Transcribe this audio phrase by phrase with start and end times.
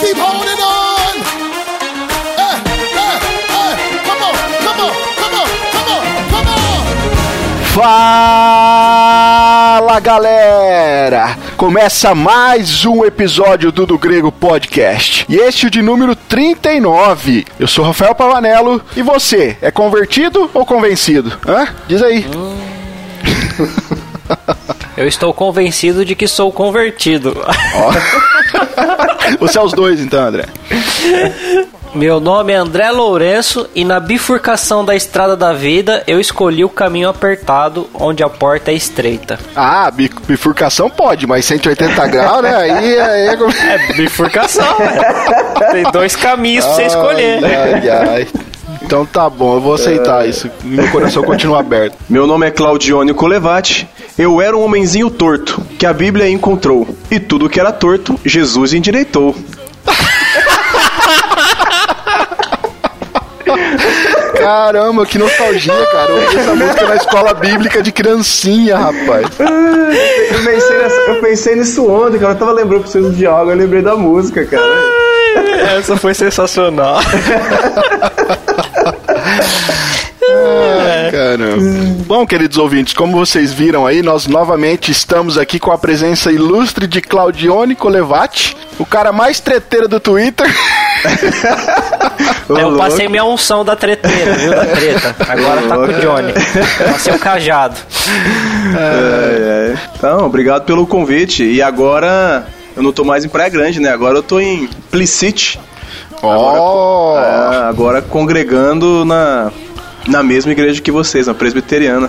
[0.00, 1.14] keep holding on.
[4.06, 4.94] Come on, come on,
[5.24, 6.82] come on, come on, come on.
[8.68, 11.36] Fala galera!
[11.56, 15.26] Começa mais um episódio do Do Grego Podcast.
[15.28, 17.44] E este é o de número 39.
[17.58, 21.36] Eu sou Rafael Pavanello e você é convertido ou convencido?
[21.46, 21.66] Hã?
[21.88, 22.24] Diz aí.
[24.96, 27.36] Eu estou convencido de que sou convertido.
[29.38, 30.44] Você é os dois então, André.
[31.94, 36.68] Meu nome é André Lourenço e na bifurcação da estrada da vida eu escolhi o
[36.68, 39.38] caminho apertado onde a porta é estreita.
[39.56, 42.54] Ah, bi- bifurcação pode, mas 180 graus, né?
[42.54, 45.72] Aí, aí é É bifurcação, velho.
[45.72, 47.40] Tem dois caminhos pra você escolher.
[47.44, 48.28] Ai, ai.
[48.88, 50.50] Então tá bom, eu vou aceitar isso.
[50.64, 51.94] Meu coração continua aberto.
[52.08, 53.86] Meu nome é Claudione Colevati.
[54.18, 56.88] Eu era um homenzinho torto que a Bíblia encontrou.
[57.10, 59.34] E tudo que era torto, Jesus endireitou.
[64.36, 66.10] Caramba, que nostalgia, cara.
[66.10, 69.26] Eu ouvi essa música na escola bíblica de criancinha, rapaz.
[69.38, 72.32] Eu pensei, nessa- eu pensei nisso ontem, cara.
[72.32, 74.62] Eu tava lembrando pra vocês de algo, eu lembrei da música, cara.
[75.78, 76.98] Essa foi sensacional.
[81.10, 81.56] Caramba.
[82.06, 86.86] Bom, queridos ouvintes, como vocês viram aí, nós novamente estamos aqui com a presença ilustre
[86.86, 90.46] de Claudione Colevati, o cara mais treteiro do Twitter.
[92.48, 92.78] Eu louco.
[92.78, 94.50] passei minha unção da treteira, viu?
[94.50, 95.16] Da treta.
[95.28, 96.32] Agora tá com o Johnny.
[96.92, 97.76] Passei o cajado.
[98.76, 99.78] É, é.
[99.96, 101.44] Então, obrigado pelo convite.
[101.44, 102.46] E agora
[102.78, 103.90] eu não tô mais em Praia Grande, né?
[103.90, 105.58] Agora eu tô em Plicite.
[106.22, 109.50] Ó, É, agora congregando na,
[110.06, 112.08] na mesma igreja que vocês, na presbiteriana.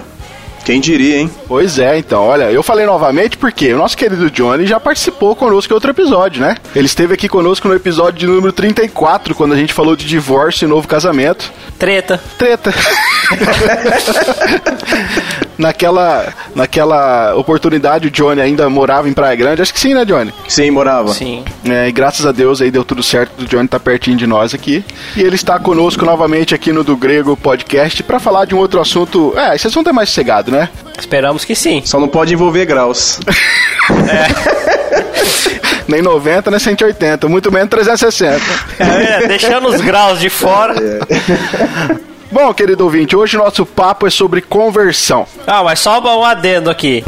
[0.64, 1.32] Quem diria, hein?
[1.48, 5.74] Pois é, então, olha, eu falei novamente porque o nosso querido Johnny já participou conosco
[5.74, 6.56] em outro episódio, né?
[6.76, 10.68] Ele esteve aqui conosco no episódio de número 34, quando a gente falou de divórcio
[10.68, 11.52] e novo casamento.
[11.80, 12.22] Treta.
[12.38, 12.72] Treta.
[15.60, 19.62] naquela, naquela oportunidade, o Johnny ainda morava em Praia Grande.
[19.62, 20.34] Acho que sim, né, Johnny?
[20.48, 21.14] Sim, morava.
[21.14, 21.44] Sim.
[21.66, 23.44] É, e graças a Deus aí deu tudo certo.
[23.44, 24.84] O Johnny tá pertinho de nós aqui.
[25.16, 28.80] E ele está conosco novamente aqui no Do Grego Podcast para falar de um outro
[28.80, 29.38] assunto.
[29.38, 30.70] É, esse assunto é mais sossegado, né?
[30.98, 31.82] Esperamos que sim.
[31.86, 33.20] Só não pode envolver graus.
[35.90, 38.40] Nem 90, nem 180, muito menos 360.
[38.78, 40.76] É, deixando os graus de fora.
[42.32, 45.26] Bom, querido ouvinte, hoje o nosso papo é sobre conversão.
[45.48, 47.04] Ah, mas só um adendo aqui.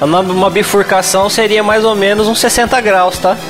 [0.00, 3.36] Uma bifurcação seria mais ou menos uns 60 graus, tá?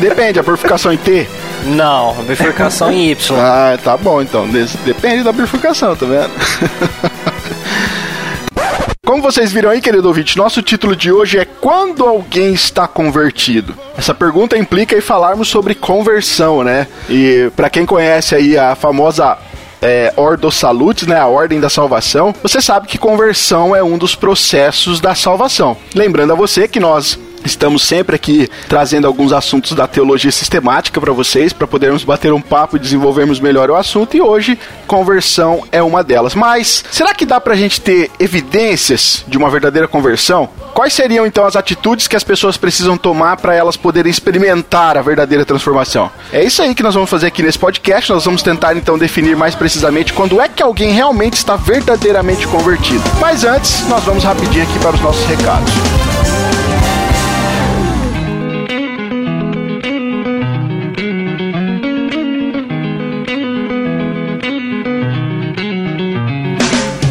[0.00, 1.28] Depende, a purificação em T?
[1.64, 3.38] Não, bifurcação em Y.
[3.38, 4.48] Ah, tá bom então.
[4.84, 6.30] Depende da bifurcação, tá vendo?
[9.06, 13.72] Como vocês viram aí, querido ouvinte, nosso título de hoje é Quando alguém está convertido?
[13.96, 16.88] Essa pergunta implica em falarmos sobre conversão, né?
[17.08, 19.38] E pra quem conhece aí a famosa
[19.80, 24.16] é, Ordo Salutis, né, a Ordem da Salvação, você sabe que conversão é um dos
[24.16, 25.76] processos da salvação.
[25.94, 31.12] Lembrando a você que nós Estamos sempre aqui trazendo alguns assuntos da teologia sistemática para
[31.12, 34.16] vocês, para podermos bater um papo e desenvolvermos melhor o assunto.
[34.16, 36.34] E hoje, conversão é uma delas.
[36.34, 40.48] Mas será que dá para a gente ter evidências de uma verdadeira conversão?
[40.74, 45.02] Quais seriam então as atitudes que as pessoas precisam tomar para elas poderem experimentar a
[45.02, 46.10] verdadeira transformação?
[46.32, 48.12] É isso aí que nós vamos fazer aqui nesse podcast.
[48.12, 53.04] Nós vamos tentar então definir mais precisamente quando é que alguém realmente está verdadeiramente convertido.
[53.20, 55.72] Mas antes, nós vamos rapidinho aqui para os nossos recados.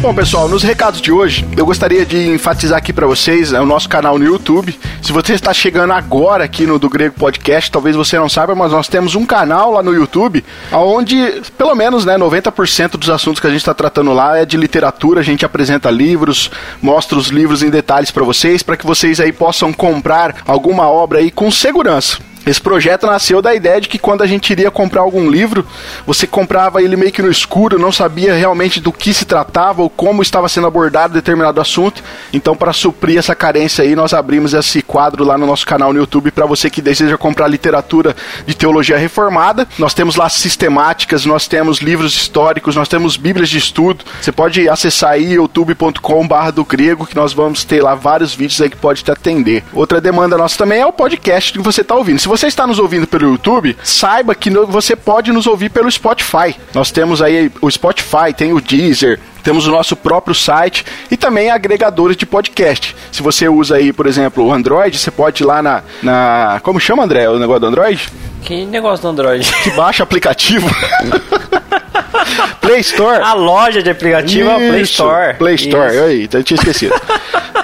[0.06, 3.66] Bom, pessoal, nos recados de hoje, eu gostaria de enfatizar aqui pra vocês é o
[3.66, 4.72] nosso canal no YouTube.
[5.02, 8.70] Se você está chegando agora aqui no Do Grego Podcast, talvez você não saiba, mas
[8.70, 13.48] nós temos um canal lá no YouTube, onde pelo menos, né, 90% dos assuntos que
[13.48, 15.18] a gente está tratando lá é de literatura.
[15.18, 19.32] A gente apresenta livros, mostra os livros em detalhes pra vocês, para que vocês aí
[19.32, 22.18] possam comprar alguma obra aí com segurança.
[22.46, 25.66] Esse projeto nasceu da ideia de que quando a gente iria comprar algum livro,
[26.06, 29.90] você comprava ele meio que no escuro, não sabia realmente do que se tratava ou
[29.90, 32.04] como estava sendo abordado determinado assunto.
[32.32, 35.98] Então, para suprir essa carência aí, nós abrimos esse quadro lá no nosso canal no
[35.98, 38.14] YouTube para você que deseja comprar literatura
[38.46, 39.66] de teologia reformada.
[39.76, 44.04] Nós temos lá sistemáticas, nós temos livros históricos, nós temos bíblias de estudo.
[44.20, 48.70] Você pode acessar aí youtube.com/barra do grego que nós vamos ter lá vários vídeos aí
[48.70, 49.64] que pode te atender.
[49.72, 52.20] Outra demanda nossa também é o podcast que você está ouvindo.
[52.20, 56.56] Se você está nos ouvindo pelo YouTube, saiba que você pode nos ouvir pelo Spotify.
[56.74, 61.52] Nós temos aí o Spotify, tem o Deezer, temos o nosso próprio site e também
[61.52, 62.96] agregadores de podcast.
[63.12, 66.80] Se você usa aí, por exemplo, o Android, você pode ir lá na, na como
[66.80, 68.08] chama, André, o negócio do Android?
[68.42, 69.48] Que negócio do Android?
[69.62, 70.68] Que baixa aplicativo.
[72.60, 73.22] Play Store.
[73.22, 75.34] A loja de aplicativo é a Play Isso, Store.
[75.34, 76.02] Play Store, Isso.
[76.04, 76.94] aí, eu tinha esquecido.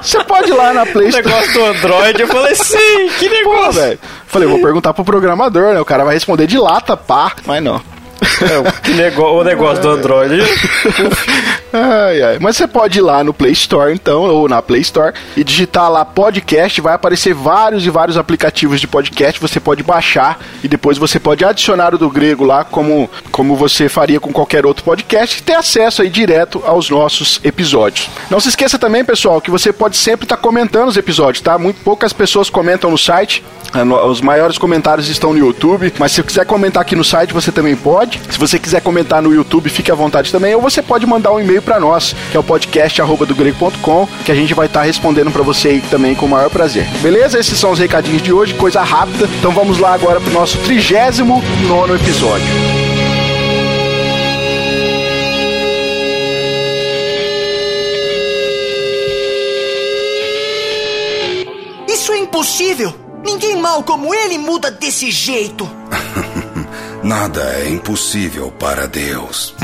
[0.00, 1.26] Você pode ir lá na Play O Store.
[1.26, 3.72] negócio do Android, eu falei, sim, que Pô, negócio.
[3.72, 3.98] velho.
[4.28, 5.80] Falei, vou perguntar pro programador, né?
[5.80, 7.32] O cara vai responder de lata, pá.
[7.44, 7.82] Mas não.
[8.82, 10.42] Que nego o negócio do Android.
[11.72, 12.38] Ai, ai.
[12.38, 15.90] Mas você pode ir lá no Play Store, então, ou na Play Store, e digitar
[15.90, 20.98] lá podcast, vai aparecer vários e vários aplicativos de podcast, você pode baixar e depois
[20.98, 25.38] você pode adicionar o do grego lá, como, como você faria com qualquer outro podcast,
[25.38, 28.10] e ter acesso aí direto aos nossos episódios.
[28.30, 31.56] Não se esqueça também, pessoal, que você pode sempre estar comentando os episódios, tá?
[31.56, 33.42] Muito poucas pessoas comentam no site.
[33.84, 37.32] No- Os maiores comentários estão no YouTube, mas se você quiser comentar aqui no site,
[37.32, 38.20] você também pode.
[38.30, 41.40] Se você quiser comentar no YouTube, fique à vontade também, ou você pode mandar um
[41.40, 45.82] e-mail para nós, que é o podcast@dogrego.com, que a gente vai estar respondendo para você
[45.90, 46.86] também com o maior prazer.
[47.00, 47.38] Beleza?
[47.38, 49.28] Esses são os recadinhos de hoje, coisa rápida.
[49.38, 52.46] Então vamos lá agora pro nosso 39 nono episódio.
[61.88, 63.11] Isso é impossível!
[63.24, 65.68] Ninguém mal como ele muda desse jeito!
[67.02, 69.54] Nada é impossível para Deus.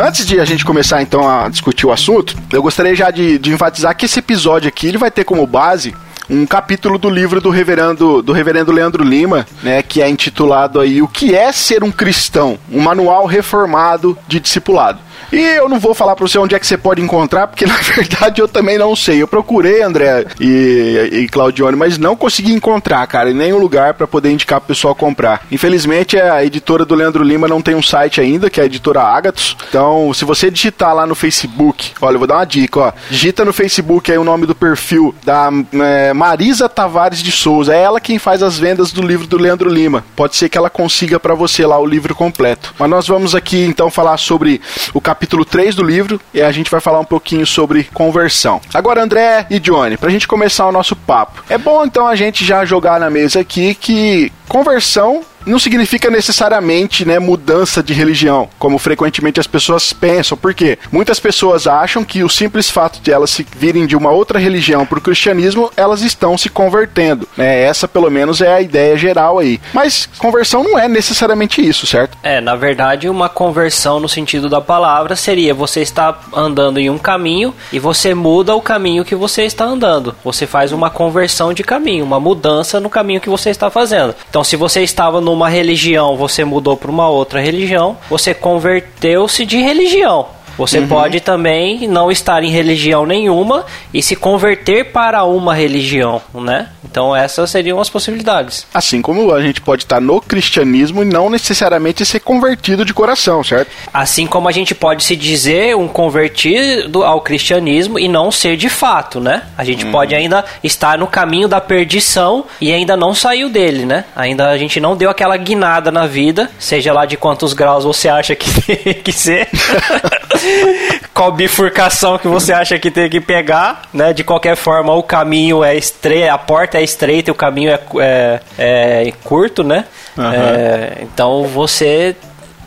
[0.00, 3.52] Antes de a gente começar então a discutir o assunto, eu gostaria já de, de
[3.52, 5.92] enfatizar que esse episódio aqui ele vai ter como base
[6.30, 11.00] um capítulo do livro do reverendo, do reverendo Leandro Lima, né, que é intitulado aí
[11.00, 12.58] O que é ser um cristão?
[12.70, 15.00] Um manual reformado de discipulado.
[15.32, 17.76] E eu não vou falar para você onde é que você pode encontrar, porque na
[17.76, 19.22] verdade eu também não sei.
[19.22, 24.06] Eu procurei, André e, e Claudione, mas não consegui encontrar, cara, em nenhum lugar para
[24.06, 25.46] poder indicar pro pessoal comprar.
[25.50, 29.02] Infelizmente, a editora do Leandro Lima não tem um site ainda, que é a editora
[29.02, 29.56] Agatos.
[29.68, 32.92] Então, se você digitar lá no Facebook, olha, eu vou dar uma dica, ó.
[33.10, 37.74] Digita no Facebook aí o nome do perfil da é, Marisa Tavares de Souza.
[37.74, 40.04] É ela quem faz as vendas do livro do Leandro Lima.
[40.16, 42.74] Pode ser que ela consiga para você lá o livro completo.
[42.78, 44.60] Mas nós vamos aqui então falar sobre
[44.92, 48.60] o capítulo 3 do livro e a gente vai falar um pouquinho sobre conversão.
[48.74, 51.42] Agora, André e Johnny, pra gente começar o nosso papo.
[51.48, 57.04] É bom então a gente já jogar na mesa aqui que conversão não significa necessariamente
[57.04, 60.36] né, mudança de religião, como frequentemente as pessoas pensam.
[60.36, 60.78] Por quê?
[60.92, 64.84] Muitas pessoas acham que o simples fato de elas se virem de uma outra religião
[64.84, 67.26] para o cristianismo, elas estão se convertendo.
[67.36, 67.62] Né?
[67.62, 69.60] Essa, pelo menos, é a ideia geral aí.
[69.72, 72.16] Mas conversão não é necessariamente isso, certo?
[72.22, 76.98] É, na verdade, uma conversão no sentido da palavra seria você está andando em um
[76.98, 80.14] caminho e você muda o caminho que você está andando.
[80.24, 84.14] Você faz uma conversão de caminho, uma mudança no caminho que você está fazendo.
[84.28, 89.58] Então, se você estava numa religião, você mudou para uma outra religião, você converteu-se de
[89.58, 90.37] religião.
[90.58, 93.64] Você pode também não estar em religião nenhuma
[93.94, 96.68] e se converter para uma religião, né?
[96.84, 98.66] Então essas seriam as possibilidades.
[98.74, 103.44] Assim como a gente pode estar no cristianismo e não necessariamente ser convertido de coração,
[103.44, 103.70] certo?
[103.94, 108.68] Assim como a gente pode se dizer um convertido ao cristianismo e não ser de
[108.68, 109.44] fato, né?
[109.56, 114.04] A gente pode ainda estar no caminho da perdição e ainda não saiu dele, né?
[114.16, 118.08] Ainda a gente não deu aquela guinada na vida, seja lá de quantos graus você
[118.08, 119.48] acha que tem que ser.
[121.14, 124.12] Qual bifurcação que você acha que tem que pegar, né?
[124.12, 127.80] De qualquer forma, o caminho é estreito, a porta é estreita e o caminho é,
[127.98, 129.84] é, é curto, né?
[130.16, 132.14] É, então você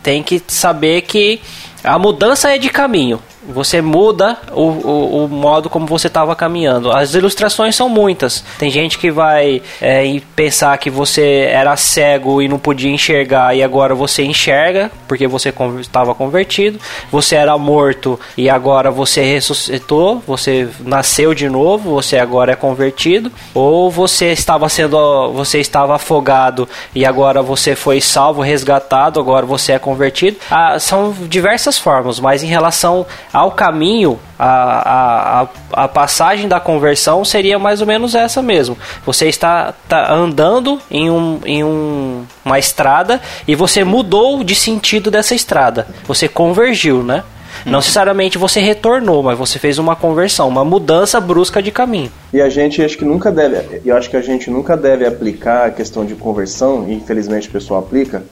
[0.04, 1.42] tem que saber que
[1.84, 3.22] a mudança é de caminho.
[3.50, 6.92] Você muda o, o, o modo como você estava caminhando.
[6.92, 8.44] As ilustrações são muitas.
[8.60, 13.64] Tem gente que vai é, pensar que você era cego e não podia enxergar e
[13.64, 16.80] agora você enxerga porque você estava convertido.
[17.12, 20.22] Você era morto e agora você ressuscitou.
[20.28, 21.92] Você nasceu de novo.
[21.96, 23.32] Você agora é convertido.
[23.56, 29.20] Ou você estava sendo, você estava afogado e agora você foi salvo, resgatado.
[29.20, 30.38] Agora você é convertido.
[30.50, 33.06] Ah, são diversas formas, mas em relação
[33.42, 35.42] ao caminho, a,
[35.74, 38.78] a, a, passagem da conversão seria mais ou menos essa mesmo.
[39.04, 45.10] Você está, está andando em, um, em um, uma estrada e você mudou de sentido
[45.10, 45.88] dessa estrada.
[46.06, 47.24] Você convergiu, né?
[47.66, 52.12] Não necessariamente você retornou, mas você fez uma conversão, uma mudança brusca de caminho.
[52.32, 55.66] E a gente acho que nunca deve, eu acho que a gente nunca deve aplicar
[55.66, 58.24] a questão de conversão, e infelizmente o pessoal aplica,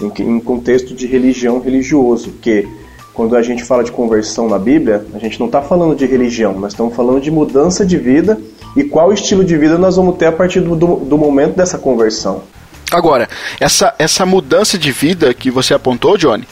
[0.00, 2.66] em, em contexto de religião religioso, porque
[3.14, 6.58] quando a gente fala de conversão na Bíblia, a gente não está falando de religião,
[6.58, 8.40] nós estamos falando de mudança de vida
[8.76, 11.78] e qual estilo de vida nós vamos ter a partir do, do, do momento dessa
[11.78, 12.42] conversão.
[12.90, 13.28] Agora,
[13.60, 16.46] essa, essa mudança de vida que você apontou, Johnny,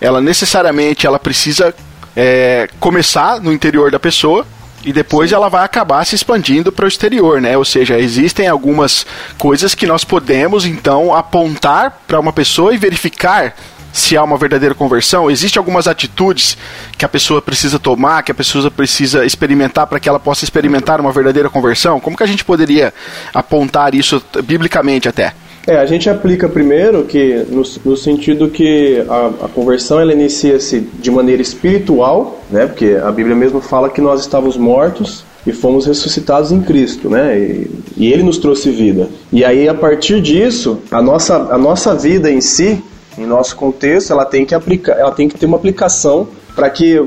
[0.00, 1.74] ela necessariamente ela precisa
[2.16, 4.44] é, começar no interior da pessoa
[4.84, 7.56] e depois ela vai acabar se expandindo para o exterior, né?
[7.56, 9.06] Ou seja, existem algumas
[9.38, 13.54] coisas que nós podemos então apontar para uma pessoa e verificar
[13.94, 15.30] se há uma verdadeira conversão?
[15.30, 16.58] Existem algumas atitudes
[16.98, 21.00] que a pessoa precisa tomar, que a pessoa precisa experimentar para que ela possa experimentar
[21.00, 22.00] uma verdadeira conversão?
[22.00, 22.92] Como que a gente poderia
[23.32, 25.32] apontar isso biblicamente até?
[25.66, 30.80] É, a gente aplica primeiro que no, no sentido que a, a conversão ela inicia-se
[30.80, 32.66] de maneira espiritual, né?
[32.66, 37.38] Porque a Bíblia mesmo fala que nós estávamos mortos e fomos ressuscitados em Cristo, né?
[37.38, 39.08] E, e, Ele nos trouxe vida.
[39.32, 42.82] E aí a partir disso, a nossa, a nossa vida em si,
[43.16, 47.00] em nosso contexto, ela tem que aplicar, ela tem que ter uma aplicação para que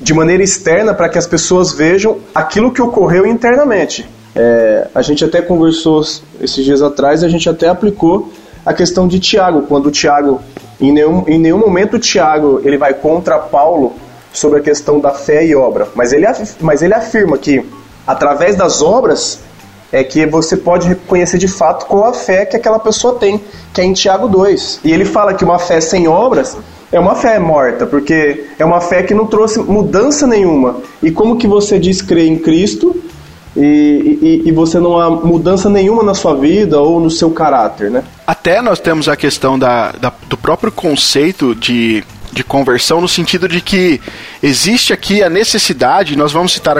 [0.00, 4.08] de maneira externa para que as pessoas vejam aquilo que ocorreu internamente.
[4.34, 6.02] É, a gente até conversou
[6.40, 8.30] esses dias atrás, a gente até aplicou
[8.64, 10.40] a questão de Tiago, quando Tiago,
[10.80, 13.92] em nenhum, em nenhum momento Tiago ele vai contra Paulo
[14.32, 16.26] sobre a questão da fé e obra, mas ele,
[16.60, 17.64] mas ele afirma que
[18.06, 19.40] através das obras
[19.92, 23.40] é que você pode reconhecer de fato qual a fé que aquela pessoa tem,
[23.74, 24.80] que é em Tiago 2.
[24.82, 26.56] E ele fala que uma fé sem obras
[26.90, 30.76] é uma fé morta, porque é uma fé que não trouxe mudança nenhuma.
[31.02, 32.96] E como que você diz crer em Cristo
[33.54, 37.90] e, e, e, você não há mudança nenhuma na sua vida ou no seu caráter,
[37.90, 38.02] né?
[38.26, 43.46] Até nós temos a questão da, da do próprio conceito de de conversão no sentido
[43.46, 44.00] de que
[44.42, 46.76] existe aqui a necessidade, nós vamos citar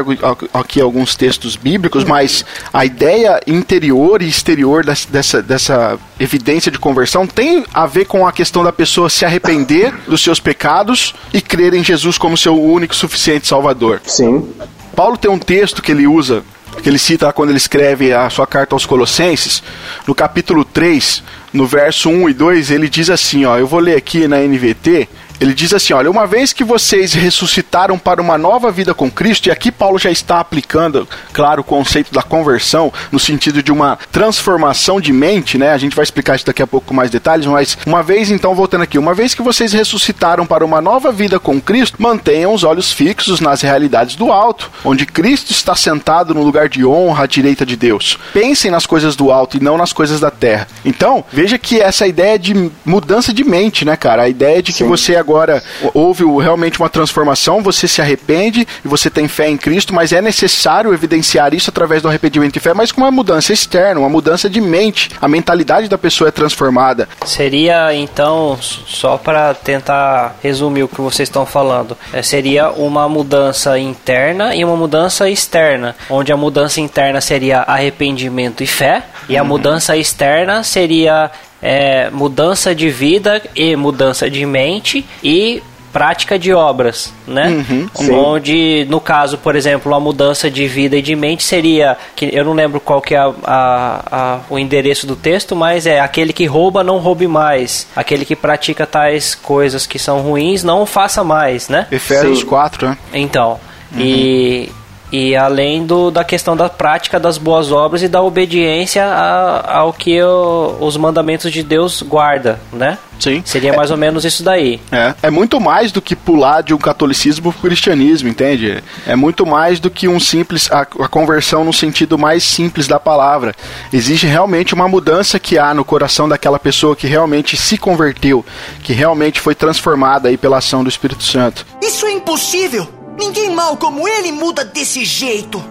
[0.54, 7.26] aqui alguns textos bíblicos, mas a ideia interior e exterior dessa, dessa evidência de conversão
[7.26, 11.75] tem a ver com a questão da pessoa se arrepender dos seus pecados e crer
[11.75, 14.00] em Jesus como seu único suficiente Salvador.
[14.06, 14.49] Sim.
[14.97, 16.42] Paulo tem um texto que ele usa
[16.80, 19.62] que ele cita quando ele escreve a sua carta aos Colossenses,
[20.06, 23.97] no capítulo 3, no verso 1 e 2, ele diz assim, ó, eu vou ler
[23.97, 25.09] aqui na NVT,
[25.41, 29.47] ele diz assim: olha, uma vez que vocês ressuscitaram para uma nova vida com Cristo,
[29.47, 33.99] e aqui Paulo já está aplicando, claro, o conceito da conversão, no sentido de uma
[34.11, 35.73] transformação de mente, né?
[35.73, 38.55] A gente vai explicar isso daqui a pouco com mais detalhes, mas uma vez, então,
[38.55, 42.65] voltando aqui, uma vez que vocês ressuscitaram para uma nova vida com Cristo, mantenham os
[42.65, 47.27] olhos fixos nas realidades do alto, onde Cristo está sentado no lugar de honra à
[47.27, 48.19] direita de Deus.
[48.33, 50.69] Pensem nas coisas do alto e não nas coisas da terra.
[50.85, 54.23] Então, veja que essa ideia de mudança de mente, né, cara?
[54.23, 54.89] A ideia de que Sim.
[54.89, 55.62] você agora agora
[55.95, 60.21] houve realmente uma transformação, você se arrepende e você tem fé em Cristo, mas é
[60.21, 64.49] necessário evidenciar isso através do arrependimento e fé, mas com uma mudança externa, uma mudança
[64.49, 65.11] de mente.
[65.21, 67.09] A mentalidade da pessoa é transformada.
[67.25, 73.79] Seria então, só para tentar resumir o que vocês estão falando, é, seria uma mudança
[73.79, 79.43] interna e uma mudança externa, onde a mudança interna seria arrependimento e fé, e a
[79.43, 79.49] uhum.
[79.49, 81.31] mudança externa seria
[81.62, 87.64] é, mudança de vida e mudança de mente e prática de obras, né?
[87.71, 92.31] Uhum, Onde, no caso, por exemplo, a mudança de vida e de mente seria, que
[92.33, 96.00] eu não lembro qual que é a, a, a, o endereço do texto, mas é
[96.00, 97.87] aquele que rouba, não roube mais.
[97.95, 101.87] Aquele que pratica tais coisas que são ruins, não faça mais, né?
[101.92, 102.99] Efésios 4, né?
[103.12, 103.61] Então,
[103.92, 104.00] uhum.
[104.00, 104.73] e
[105.12, 109.92] e além do, da questão da prática das boas obras e da obediência a, ao
[109.92, 112.97] que o, os mandamentos de Deus guarda, né?
[113.21, 113.42] Sim.
[113.45, 114.81] Seria mais ou menos isso daí.
[114.90, 115.14] É.
[115.23, 118.83] É muito mais do que pular de um catolicismo pro cristianismo, entende?
[119.07, 120.69] É muito mais do que um simples.
[120.73, 123.54] A, a conversão no sentido mais simples da palavra.
[123.92, 128.45] Existe realmente uma mudança que há no coração daquela pessoa que realmente se converteu,
[128.83, 131.64] que realmente foi transformada aí pela ação do Espírito Santo.
[131.81, 133.01] Isso é impossível!
[133.19, 135.62] Ninguém mal como ele muda desse jeito.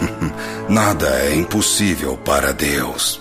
[0.68, 3.20] Nada é impossível para Deus.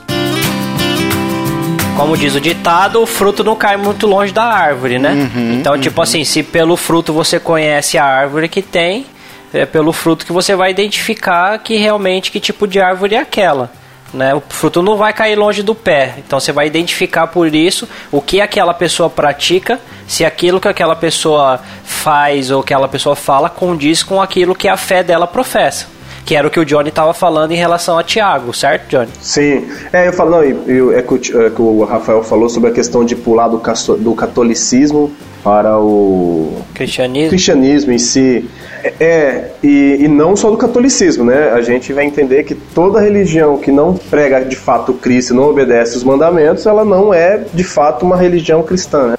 [1.95, 5.11] Como diz o ditado, o fruto não cai muito longe da árvore, né?
[5.11, 6.03] Uhum, então, tipo uhum.
[6.03, 9.05] assim, se pelo fruto você conhece a árvore que tem,
[9.53, 13.71] é pelo fruto que você vai identificar que realmente que tipo de árvore é aquela.
[14.13, 14.33] Né?
[14.35, 16.15] O fruto não vai cair longe do pé.
[16.17, 20.95] Então você vai identificar por isso o que aquela pessoa pratica, se aquilo que aquela
[20.95, 25.87] pessoa faz ou que aquela pessoa fala condiz com aquilo que a fé dela professa.
[26.25, 29.11] Que era o que o Johnny estava falando em relação a Tiago, certo, Johnny?
[29.19, 29.67] Sim.
[29.91, 32.73] É, eu falo, não, eu, é, que o, é que o Rafael falou sobre a
[32.73, 33.57] questão de pular do,
[33.97, 35.11] do catolicismo
[35.43, 38.49] para o cristianismo, cristianismo em si.
[38.83, 41.51] É, é, e, e não só do catolicismo, né?
[41.51, 45.43] A gente vai entender que toda religião que não prega de fato Cristo e não
[45.49, 49.15] obedece os mandamentos, ela não é de fato uma religião cristã, né?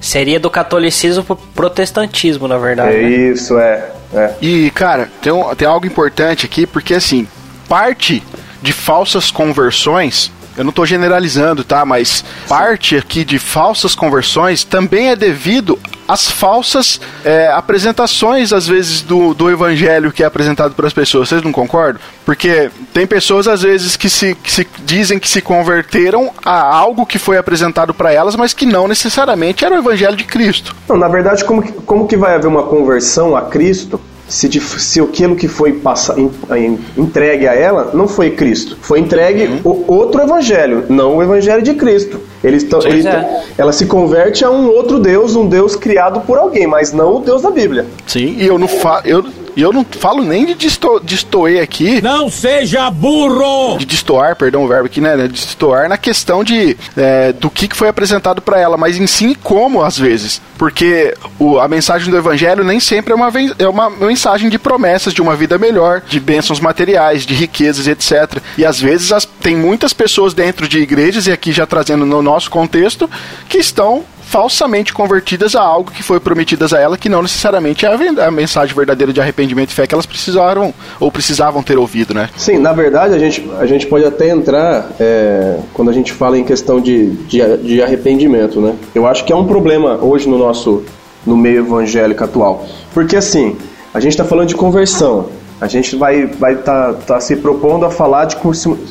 [0.00, 2.96] Seria do catolicismo pro protestantismo, na verdade.
[2.96, 3.08] É né?
[3.08, 3.90] isso, é.
[4.12, 4.34] é.
[4.42, 7.26] E, cara, tem, um- tem algo importante aqui, porque assim,
[7.68, 8.22] parte
[8.60, 11.84] de falsas conversões, eu não tô generalizando, tá?
[11.84, 19.00] Mas parte aqui de falsas conversões também é devido às falsas é, apresentações, às vezes,
[19.00, 21.28] do, do evangelho que é apresentado para as pessoas.
[21.28, 22.00] Vocês não concordam?
[22.24, 27.06] Porque tem pessoas, às vezes, que se, que se dizem que se converteram a algo
[27.06, 30.74] que foi apresentado para elas, mas que não necessariamente era o evangelho de Cristo.
[30.88, 34.60] Não, na verdade, como que, como que vai haver uma conversão a Cristo se, de-
[34.60, 38.76] se aquilo que foi passa, em- em- entregue a ela não foi Cristo?
[38.80, 42.20] Foi entregue o, outro evangelho, não o evangelho de Cristo.
[42.42, 43.42] Eles tão, ele- é.
[43.58, 47.20] Ela se converte a um outro Deus, um Deus criado por alguém, mas não o
[47.20, 47.86] Deus da Bíblia.
[48.06, 49.24] Sim, e eu não, fa eu,
[49.56, 52.00] e eu não falo nem de disto destoer aqui.
[52.02, 53.78] Não seja burro!
[53.78, 55.16] De destoar, perdão o verbo aqui, né?
[55.16, 59.06] De destoar na questão de é, do que que foi apresentado para ela, mas em
[59.06, 60.40] si como às vezes.
[60.58, 65.12] Porque o, a mensagem do evangelho nem sempre é uma, é uma mensagem de promessas
[65.12, 68.40] de uma vida melhor, de bênçãos materiais, de riquezas, etc.
[68.56, 72.22] E às vezes as- tem muitas pessoas dentro de igrejas, e aqui já trazendo no
[72.22, 73.10] nosso contexto,
[73.48, 77.90] que estão falsamente convertidas a algo que foi prometidas a ela, que não necessariamente é
[78.24, 82.30] a, mensagem verdadeira de arrependimento e fé que elas precisaram ou precisavam ter ouvido, né?
[82.34, 86.38] Sim, na verdade a gente, a gente pode até entrar é, quando a gente fala
[86.38, 88.74] em questão de, de, de arrependimento, né?
[88.94, 90.82] Eu acho que é um problema hoje no nosso
[91.26, 93.58] no meio evangélico atual, porque assim
[93.92, 95.28] a gente está falando de conversão,
[95.60, 98.36] a gente vai vai tá, tá se propondo a falar de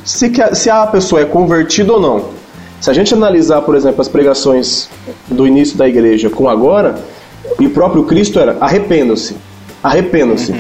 [0.06, 2.41] se, se a pessoa é convertida ou não.
[2.82, 4.90] Se a gente analisar, por exemplo, as pregações
[5.28, 6.96] do início da igreja com agora,
[7.60, 9.38] e o próprio Cristo era arrependam-se,
[9.84, 10.52] arrependam-se.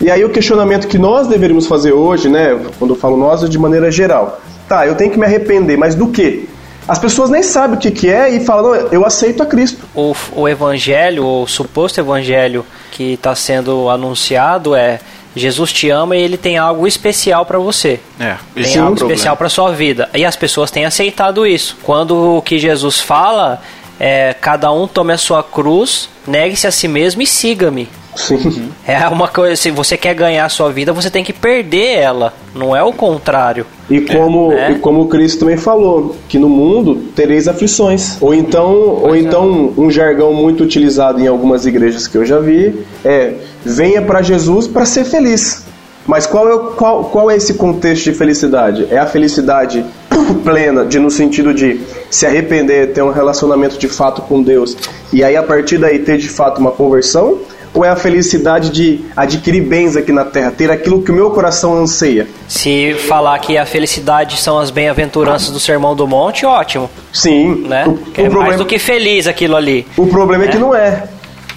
[0.00, 3.46] E aí o questionamento que nós deveríamos fazer hoje, né, quando eu falo nós, é
[3.46, 4.40] de maneira geral.
[4.66, 6.46] Tá, eu tenho que me arrepender, mas do quê?
[6.88, 9.84] As pessoas nem sabem o que, que é e falam, não, eu aceito a Cristo.
[9.94, 15.00] O, o evangelho, o suposto evangelho que está sendo anunciado é
[15.36, 18.00] Jesus te ama e ele tem algo especial para você.
[18.18, 20.08] É, Tem algo especial para sua vida.
[20.14, 21.76] E as pessoas têm aceitado isso.
[21.82, 23.60] Quando o que Jesus fala
[24.00, 27.86] é cada um tome a sua cruz, negue-se a si mesmo e siga-me.
[28.16, 28.70] Sim.
[28.86, 32.32] É uma coisa, se você quer ganhar a sua vida, você tem que perder ela,
[32.54, 33.66] não é o contrário.
[33.90, 34.70] E como, É.
[34.72, 38.16] e como o Cristo também falou, que no mundo tereis aflições.
[38.22, 38.72] Ou então,
[39.02, 43.34] ou então um jargão muito utilizado em algumas igrejas que eu já vi é:
[43.66, 45.64] venha para Jesus para ser feliz.
[46.06, 48.86] Mas qual é, qual, qual é esse contexto de felicidade?
[48.90, 49.84] É a felicidade
[50.44, 54.76] plena, de no sentido de se arrepender, ter um relacionamento de fato com Deus
[55.12, 57.38] e aí a partir daí ter de fato uma conversão?
[57.74, 61.30] Ou é a felicidade de adquirir bens aqui na terra, ter aquilo que o meu
[61.30, 62.26] coração anseia?
[62.48, 67.66] Se falar que a felicidade são as bem-aventuranças do Sermão do Monte, ótimo, Sim.
[67.68, 67.84] né?
[67.86, 69.86] O, o é mais problema, do que feliz aquilo ali.
[69.94, 71.06] o problema é que não é.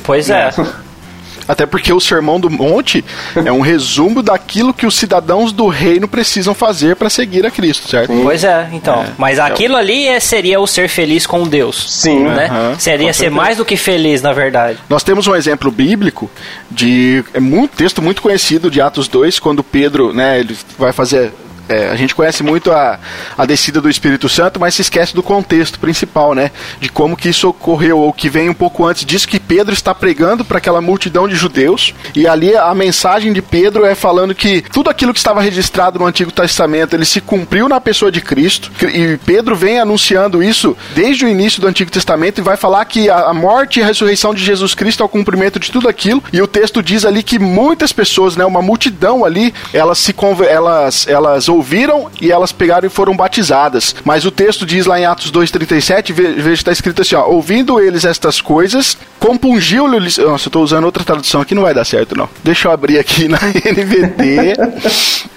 [0.04, 0.50] Pois é.
[1.50, 3.04] Até porque o Sermão do Monte
[3.44, 7.90] é um resumo daquilo que os cidadãos do reino precisam fazer para seguir a Cristo,
[7.90, 8.14] certo?
[8.22, 9.04] Pois é, então.
[9.18, 11.92] Mas aquilo ali é- seria o ser feliz com Deus.
[11.92, 12.20] Sim.
[12.20, 12.46] Né?
[12.46, 14.78] Aham, seria ser mais do que feliz, na verdade.
[14.88, 16.30] Nós temos um exemplo bíblico
[16.70, 21.32] de é muito texto muito conhecido de Atos 2, quando Pedro, né, ele vai fazer
[21.70, 23.00] é, a gente conhece muito a,
[23.38, 26.52] a descida do Espírito Santo, mas se esquece do contexto principal, né?
[26.80, 29.94] De como que isso ocorreu, ou que vem um pouco antes disso, que Pedro está
[29.94, 34.62] pregando para aquela multidão de judeus, e ali a mensagem de Pedro é falando que
[34.62, 38.72] tudo aquilo que estava registrado no Antigo Testamento, ele se cumpriu na pessoa de Cristo,
[38.84, 43.10] e Pedro vem anunciando isso desde o início do Antigo Testamento, e vai falar que
[43.10, 46.24] a, a morte e a ressurreição de Jesus Cristo é o cumprimento de tudo aquilo,
[46.34, 50.16] e o texto diz ali que muitas pessoas, né, uma multidão ali, elas se
[50.50, 53.96] elas, elas ouviram e elas pegaram e foram batizadas.
[54.04, 57.80] Mas o texto diz lá em Atos 2:37, ve- veja está escrito assim, ó, ouvindo
[57.80, 62.18] eles estas coisas, compungiu-lhes, nossa, eu tô usando outra tradução aqui, não vai dar certo
[62.18, 62.30] não.
[62.44, 64.56] Deixa eu abrir aqui na NVT,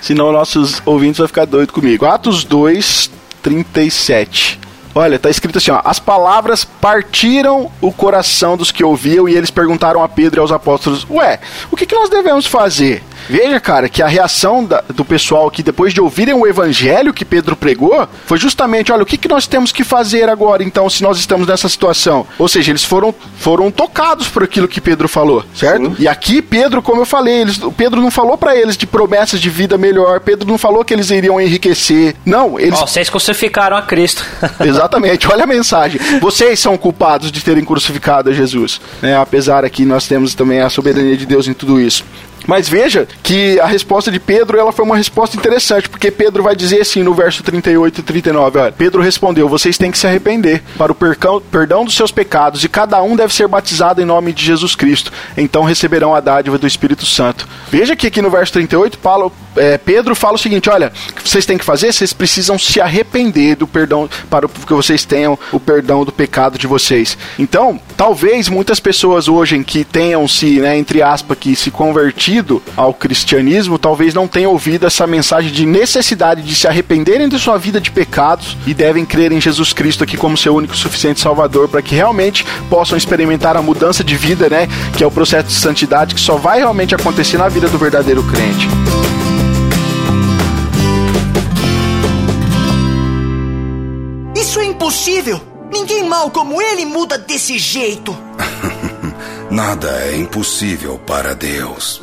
[0.00, 2.06] senão nossos ouvintes vão ficar doidos comigo.
[2.06, 4.58] Atos 2:37.
[4.94, 9.50] Olha, tá escrito assim, ó, as palavras partiram o coração dos que ouviam e eles
[9.50, 13.02] perguntaram a Pedro e aos apóstolos, ué, o que, que nós devemos fazer?
[13.28, 17.24] Veja, cara, que a reação da- do pessoal que depois de ouvirem o evangelho que
[17.24, 21.02] Pedro pregou, foi justamente, olha, o que, que nós temos que fazer agora, então, se
[21.02, 22.26] nós estamos nessa situação?
[22.38, 25.94] Ou seja, eles foram, foram tocados por aquilo que Pedro falou, certo?
[25.98, 29.40] E aqui, Pedro, como eu falei, eles, o Pedro não falou para eles de promessas
[29.40, 32.78] de vida melhor, Pedro não falou que eles iriam enriquecer, não, eles...
[32.80, 34.24] Ó, vocês crucificaram a Cristo.
[34.60, 36.00] Exatamente, olha a mensagem.
[36.20, 38.80] Vocês são culpados de terem crucificado a Jesus.
[39.00, 39.16] Né?
[39.16, 42.04] Apesar aqui nós temos também a soberania de Deus em tudo isso.
[42.46, 46.56] Mas veja que a resposta de Pedro ela foi uma resposta interessante, porque Pedro vai
[46.56, 50.62] dizer assim no verso 38 e 39, olha, Pedro respondeu: "Vocês têm que se arrepender
[50.76, 54.44] para o perdão dos seus pecados e cada um deve ser batizado em nome de
[54.44, 55.12] Jesus Cristo.
[55.36, 59.78] Então receberão a dádiva do Espírito Santo." Veja que aqui no verso 38 Paulo, é,
[59.78, 61.92] Pedro fala o seguinte: olha, o que vocês têm que fazer?
[61.92, 66.66] Vocês precisam se arrepender do perdão para que vocês tenham o perdão do pecado de
[66.66, 67.16] vocês.
[67.38, 72.31] Então, talvez muitas pessoas hoje que tenham se, né, entre aspas, que se convertido
[72.76, 77.58] ao cristianismo, talvez não tenham ouvido essa mensagem de necessidade de se arrependerem de sua
[77.58, 81.68] vida de pecados e devem crer em Jesus Cristo aqui como seu único suficiente Salvador
[81.68, 85.54] para que realmente possam experimentar a mudança de vida, né, que é o processo de
[85.54, 88.68] santidade que só vai realmente acontecer na vida do verdadeiro crente.
[94.34, 95.40] Isso é impossível!
[95.70, 98.16] Ninguém mal como ele muda desse jeito!
[99.52, 102.00] Nada é impossível para Deus.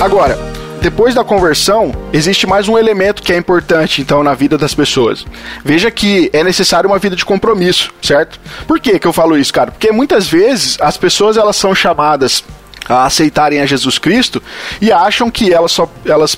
[0.00, 0.38] Agora,
[0.80, 5.26] depois da conversão, existe mais um elemento que é importante, então, na vida das pessoas.
[5.64, 8.38] Veja que é necessário uma vida de compromisso, certo?
[8.64, 9.72] Por que, que eu falo isso, cara?
[9.72, 12.44] Porque muitas vezes as pessoas elas são chamadas
[12.90, 14.42] a aceitarem a Jesus Cristo
[14.80, 16.34] e acham que elas só elas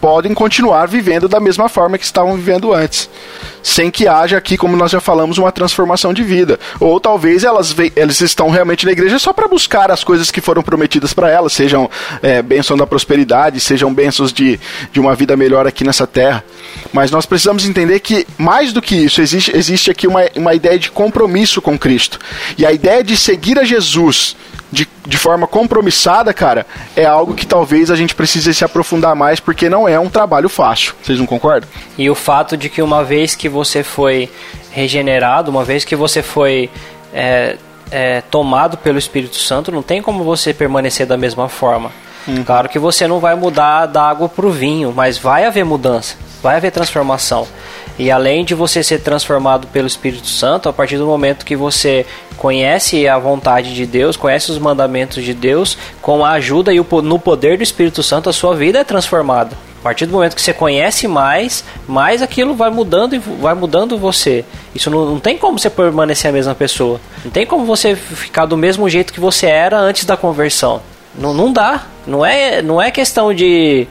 [0.00, 3.10] podem continuar vivendo da mesma forma que estavam vivendo antes,
[3.62, 6.58] sem que haja aqui, como nós já falamos, uma transformação de vida.
[6.78, 10.62] Ou talvez elas eles estão realmente na igreja só para buscar as coisas que foram
[10.62, 11.90] prometidas para elas, sejam
[12.22, 14.60] é, bênçãos da prosperidade, sejam bênçãos de,
[14.92, 16.44] de uma vida melhor aqui nessa terra.
[16.92, 20.78] Mas nós precisamos entender que mais do que isso existe existe aqui uma, uma ideia
[20.78, 22.18] de compromisso com Cristo
[22.56, 24.36] e a ideia de seguir a Jesus
[24.70, 29.38] de, de forma compromissada, cara, é algo que talvez a gente precise se aprofundar mais,
[29.38, 30.94] porque não é um trabalho fácil.
[31.02, 31.68] Vocês não concordam?
[31.96, 34.30] E o fato de que uma vez que você foi
[34.70, 36.68] regenerado, uma vez que você foi
[37.12, 37.56] é,
[37.90, 41.90] é, tomado pelo Espírito Santo, não tem como você permanecer da mesma forma.
[42.26, 42.42] Uhum.
[42.42, 46.16] Claro que você não vai mudar da água para o vinho, mas vai haver mudança,
[46.42, 47.46] vai haver transformação.
[47.98, 52.04] E além de você ser transformado pelo Espírito Santo, a partir do momento que você
[52.36, 56.86] conhece a vontade de Deus, conhece os mandamentos de Deus, com a ajuda e o,
[57.02, 59.56] no poder do Espírito Santo, a sua vida é transformada.
[59.80, 63.96] A partir do momento que você conhece mais, mais aquilo vai mudando e vai mudando
[63.96, 64.44] você.
[64.74, 67.00] Isso não, não tem como você permanecer a mesma pessoa.
[67.24, 70.82] Não tem como você ficar do mesmo jeito que você era antes da conversão.
[71.18, 71.86] Não, não dá.
[72.06, 73.86] Não é, não é questão de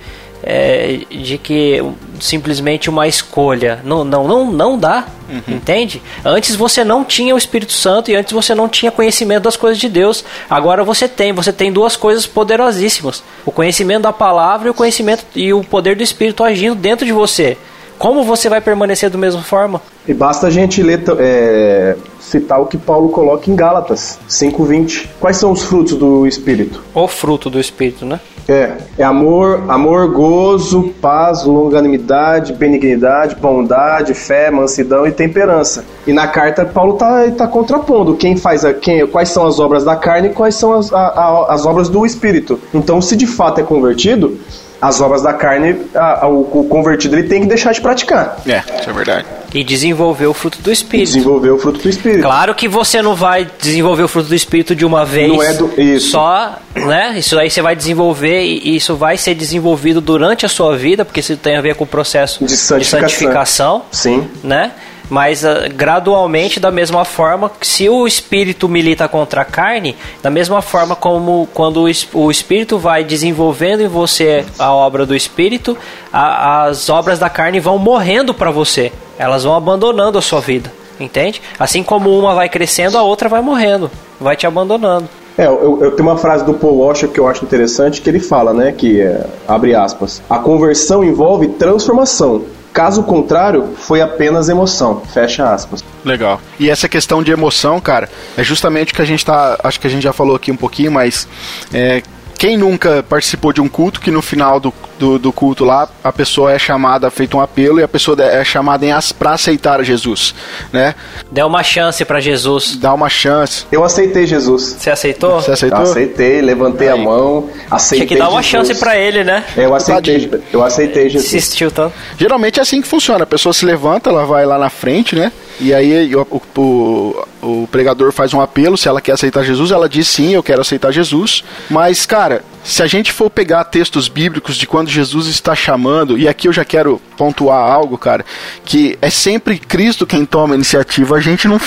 [0.45, 1.83] é, de que
[2.19, 3.79] simplesmente uma escolha.
[3.83, 5.05] Não, não, não, não dá.
[5.27, 5.55] Uhum.
[5.55, 6.01] Entende?
[6.23, 9.79] Antes você não tinha o Espírito Santo e antes você não tinha conhecimento das coisas
[9.79, 10.23] de Deus.
[10.47, 11.33] Agora você tem.
[11.33, 15.95] Você tem duas coisas poderosíssimas: o conhecimento da palavra e o conhecimento e o poder
[15.95, 17.57] do Espírito agindo dentro de você.
[17.97, 19.81] Como você vai permanecer da mesma forma?
[20.07, 25.09] E basta a gente ler, é, citar o que Paulo coloca em Gálatas 5:20.
[25.19, 26.83] Quais são os frutos do Espírito?
[26.93, 28.19] O fruto do Espírito, né?
[28.47, 35.83] É, é amor, amor, gozo, paz, longanimidade, benignidade, bondade, fé, mansidão e temperança.
[36.05, 39.83] E na carta Paulo tá, tá contrapondo quem faz a, quem, quais são as obras
[39.83, 42.59] da carne e quais são as, a, a, as obras do espírito.
[42.71, 44.37] Então, se de fato é convertido,
[44.81, 48.37] as obras da carne, a, a, o, o, convertido ele tem que deixar de praticar.
[48.45, 49.25] É, isso é verdade.
[49.53, 51.13] E desenvolver o fruto do Espírito.
[51.13, 52.23] Desenvolver o fruto do Espírito.
[52.23, 55.29] Claro que você não vai desenvolver o fruto do Espírito de uma vez.
[55.29, 56.11] Não é do, isso.
[56.11, 57.15] Só, né?
[57.17, 61.21] Isso aí você vai desenvolver e isso vai ser desenvolvido durante a sua vida, porque
[61.21, 62.79] isso tem a ver com o processo de santificação.
[62.79, 64.27] De santificação Sim.
[64.43, 64.71] Né?
[65.09, 70.61] Mas uh, gradualmente da mesma forma se o espírito milita contra a carne da mesma
[70.61, 75.77] forma como quando o, espírito vai desenvolvendo em você a obra do espírito
[76.11, 78.91] a, as obras da carne vão morrendo para você.
[79.17, 81.41] Elas vão abandonando a sua vida entende?
[81.59, 83.89] Assim como uma vai crescendo a outra vai morrendo
[84.19, 85.09] vai te abandonando.
[85.37, 88.21] É, eu, eu, tenho uma frase do Paul Washer que eu acho interessante que ele
[88.21, 92.43] fala, né, que é, abre aspas, a conversão envolve transformação,
[92.75, 95.01] Caso contrário, foi apenas emoção.
[95.13, 95.81] Fecha aspas.
[96.03, 96.41] Legal.
[96.59, 99.57] E essa questão de emoção, cara, é justamente que a gente tá.
[99.63, 101.25] Acho que a gente já falou aqui um pouquinho, mas
[101.73, 102.03] é,
[102.37, 106.11] quem nunca participou de um culto que no final do, do, do, culto lá a
[106.11, 109.83] pessoa é chamada, feito um apelo e a pessoa é chamada em as para aceitar
[109.83, 110.33] Jesus,
[110.71, 110.95] né?
[111.31, 112.77] Dá uma chance para Jesus.
[112.77, 113.65] Dá uma chance.
[113.71, 114.75] Eu aceitei Jesus.
[114.79, 115.41] Você aceitou?
[115.41, 115.79] Você aceitou?
[115.79, 116.99] Eu aceitei, levantei Aí.
[116.99, 118.07] a mão, aceitei.
[118.07, 118.67] Tinha que dar uma Jesus.
[118.67, 119.43] chance para ele, né?
[119.55, 121.33] Eu aceitei, eu aceitei Jesus.
[121.33, 121.93] Insistiu tanto.
[122.17, 123.23] Geralmente é assim que funciona.
[123.23, 125.31] A pessoa se levanta, ela vai lá na frente, né?
[125.59, 126.27] E aí o,
[126.57, 130.43] o, o, pregador faz um apelo, se ela quer aceitar Jesus, ela diz sim, eu
[130.43, 131.43] quero aceitar Jesus.
[131.69, 136.27] Mas, cara, se a gente for pegar textos bíblicos de quando Jesus está chamando, e
[136.27, 138.25] aqui eu já quero pontuar algo, cara,
[138.65, 141.59] que é sempre Cristo quem toma a iniciativa, a gente não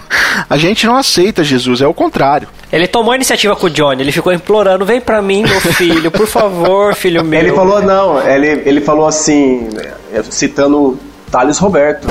[0.48, 2.48] a gente não aceita Jesus, é o contrário.
[2.72, 6.10] Ele tomou a iniciativa com o Johnny, ele ficou implorando, vem pra mim, meu filho,
[6.10, 7.38] por favor, filho meu.
[7.38, 9.68] Ele falou, não, ele, ele falou assim,
[10.10, 10.98] é, citando
[11.30, 12.08] Thales Roberto.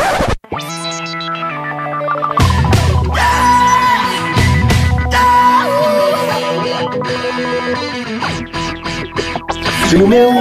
[9.90, 10.32] Filho meu,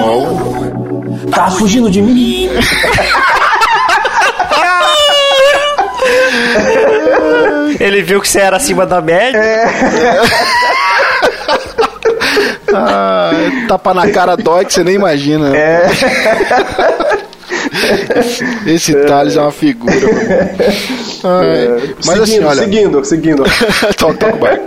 [1.30, 2.48] tá fugindo de mim?
[7.80, 9.40] Ele viu que você era acima da média.
[12.72, 13.30] Ah,
[13.68, 15.56] tapa na cara dói que você nem imagina.
[15.56, 15.86] É.
[18.66, 19.94] Esse Thales é uma figura.
[21.24, 22.62] Ai, Mas assim, seguindo, olha.
[22.62, 23.44] seguindo, seguindo.
[23.96, 24.64] Toca, toca o barco.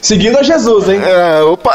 [0.00, 1.00] seguindo a Jesus, hein?
[1.04, 1.74] É, opa.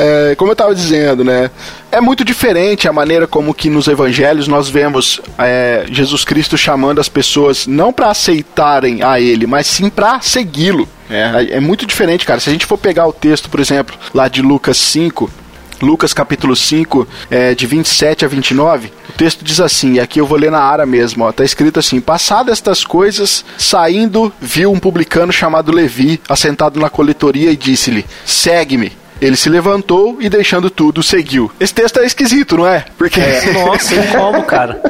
[0.00, 1.50] É, como eu estava dizendo, né?
[1.92, 7.00] É muito diferente a maneira como que nos evangelhos nós vemos é, Jesus Cristo chamando
[7.00, 10.88] as pessoas não para aceitarem a Ele, mas sim para segui-lo.
[11.10, 12.40] É, é muito diferente, cara.
[12.40, 15.30] Se a gente for pegar o texto, por exemplo, lá de Lucas 5,
[15.82, 20.26] Lucas capítulo 5, é, de 27 a 29, o texto diz assim, e aqui eu
[20.26, 24.78] vou ler na ara mesmo, ó, tá escrito assim: Passadas estas coisas, saindo, viu um
[24.78, 28.99] publicano chamado Levi, assentado na coletoria, e disse-lhe: Segue-me.
[29.20, 31.50] Ele se levantou e, deixando tudo, seguiu.
[31.60, 32.84] Esse texto é esquisito, não é?
[32.96, 33.20] Porque.
[33.52, 34.80] Nossa, e como, cara?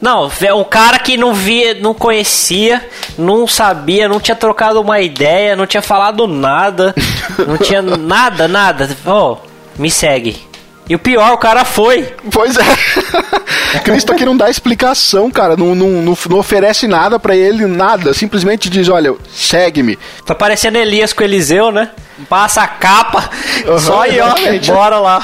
[0.00, 2.86] Não, é um cara que não via, não conhecia,
[3.18, 6.94] não sabia, não tinha trocado uma ideia, não tinha falado nada,
[7.46, 8.88] não tinha nada, nada.
[9.04, 9.38] Ó,
[9.76, 10.47] me segue.
[10.88, 12.14] E o pior, o cara foi.
[12.32, 13.80] Pois é.
[13.84, 15.56] Cristo aqui não dá explicação, cara.
[15.56, 18.14] Não, não, não, não oferece nada pra ele, nada.
[18.14, 19.98] Simplesmente diz: olha, segue-me.
[20.24, 21.90] Tá parecendo Elias com Eliseu, né?
[22.28, 23.30] Passa a capa,
[23.64, 24.34] Uhum, só e ó,
[24.66, 25.22] bora lá.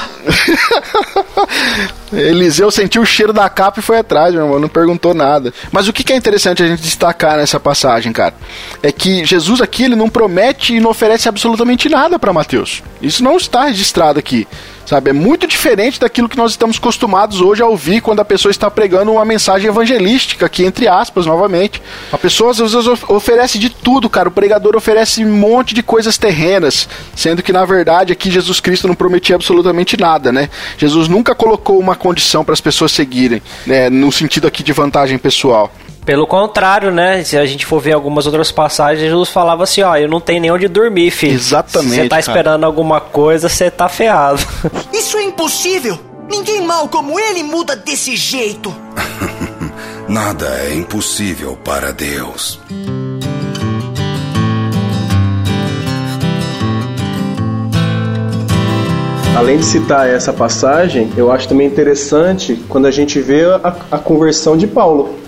[2.13, 5.53] Eliseu sentiu o cheiro da capa e foi atrás, meu irmão, não perguntou nada.
[5.73, 8.33] Mas o que que é interessante a gente destacar nessa passagem, cara?
[8.81, 12.81] É que Jesus aqui ele não promete e não oferece absolutamente nada para Mateus.
[13.01, 14.47] Isso não está registrado aqui.
[14.85, 18.51] Sabe, é muito diferente daquilo que nós estamos acostumados hoje a ouvir quando a pessoa
[18.51, 21.81] está pregando uma mensagem evangelística, aqui entre aspas, novamente.
[22.11, 24.29] A pessoa às vezes of- oferece de tudo, cara.
[24.29, 28.87] O pregador oferece um monte de coisas terrenas, sendo que na verdade aqui Jesus Cristo
[28.87, 30.51] não prometia absolutamente nada, né?
[30.77, 35.17] Jesus nunca colocou uma condição para as pessoas seguirem, né, no sentido aqui de vantagem
[35.17, 35.73] pessoal.
[36.05, 37.23] Pelo contrário, né?
[37.23, 40.39] Se a gente for ver algumas outras passagens, Jesus falava assim, ó, eu não tenho
[40.39, 41.33] nem onde dormir, filho.
[41.33, 42.19] Exatamente, Se você tá cara.
[42.21, 44.45] esperando alguma coisa, você tá feado.
[44.93, 45.99] Isso é impossível!
[46.29, 48.73] Ninguém mal como ele muda desse jeito!
[50.07, 52.59] Nada é impossível para Deus.
[59.35, 63.97] Além de citar essa passagem, eu acho também interessante quando a gente vê a, a
[63.97, 65.24] conversão de Paulo.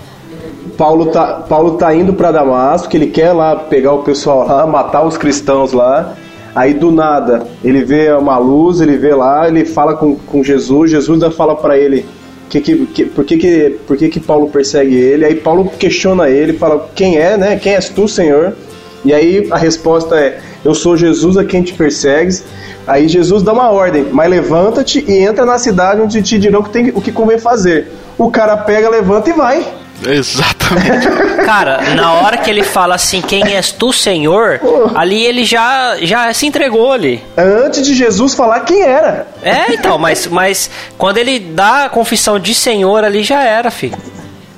[0.78, 4.66] Paulo tá, Paulo tá indo para Damasco, que ele quer lá pegar o pessoal lá,
[4.68, 6.14] matar os cristãos lá.
[6.56, 10.90] Aí do nada, ele vê uma luz, ele vê lá, ele fala com, com Jesus,
[10.92, 12.06] Jesus ainda fala para ele
[12.50, 15.26] que, que, que- por, que, que, por que, que Paulo persegue ele.
[15.26, 17.58] Aí Paulo questiona ele, fala: Quem é, né?
[17.58, 18.54] Quem és tu, Senhor?
[19.06, 22.44] E aí a resposta é: Eu sou Jesus a quem te persegues.
[22.88, 26.70] Aí Jesus dá uma ordem, mas levanta-te e entra na cidade onde te dirão que
[26.70, 27.92] tem, o que convém fazer.
[28.18, 29.62] O cara pega, levanta e vai.
[30.06, 31.08] Exatamente.
[31.46, 34.60] Cara, na hora que ele fala assim, quem és tu, Senhor,
[34.96, 37.24] ali ele já, já se entregou ali.
[37.38, 39.28] Antes de Jesus falar quem era.
[39.42, 43.98] É, então, mas, mas quando ele dá a confissão de Senhor ali, já era, filho.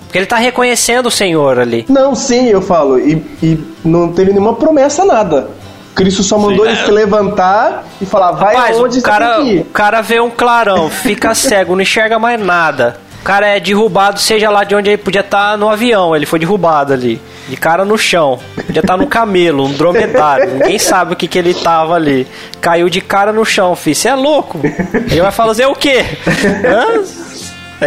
[0.05, 1.85] Porque ele tá reconhecendo o Senhor ali.
[1.87, 2.97] Não, sim, eu falo.
[2.99, 5.51] E, e não teve nenhuma promessa, nada.
[5.93, 9.45] Cristo só mandou ele se levantar e falar, vai Rapaz, aonde o cara, você tem
[9.45, 9.59] que ir.
[9.61, 12.97] o cara vê um clarão, fica cego, não enxerga mais nada.
[13.19, 16.39] O cara é derrubado, seja lá de onde ele podia estar no avião, ele foi
[16.39, 17.21] derrubado ali.
[17.47, 18.39] De cara no chão.
[18.55, 20.51] Podia estar no camelo, um dromedário.
[20.55, 22.25] Ninguém sabe o que, que ele tava ali.
[22.61, 23.95] Caiu de cara no chão, filho.
[23.95, 24.59] Você é louco?
[24.63, 26.05] Ele vai fazer o quê?
[26.65, 27.03] Hã?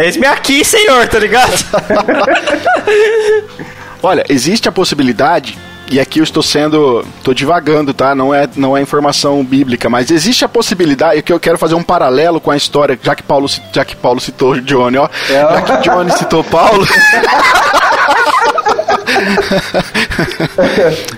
[0.01, 1.51] Eis-me aqui, senhor, tá ligado?
[4.01, 5.57] Olha, existe a possibilidade,
[5.89, 7.05] e aqui eu estou sendo.
[7.17, 8.15] estou divagando, tá?
[8.15, 11.83] Não é, não é informação bíblica, mas existe a possibilidade, que eu quero fazer um
[11.83, 15.09] paralelo com a história, já que Paulo, já que Paulo citou Johnny, ó.
[15.27, 16.85] Já que Johnny citou Paulo.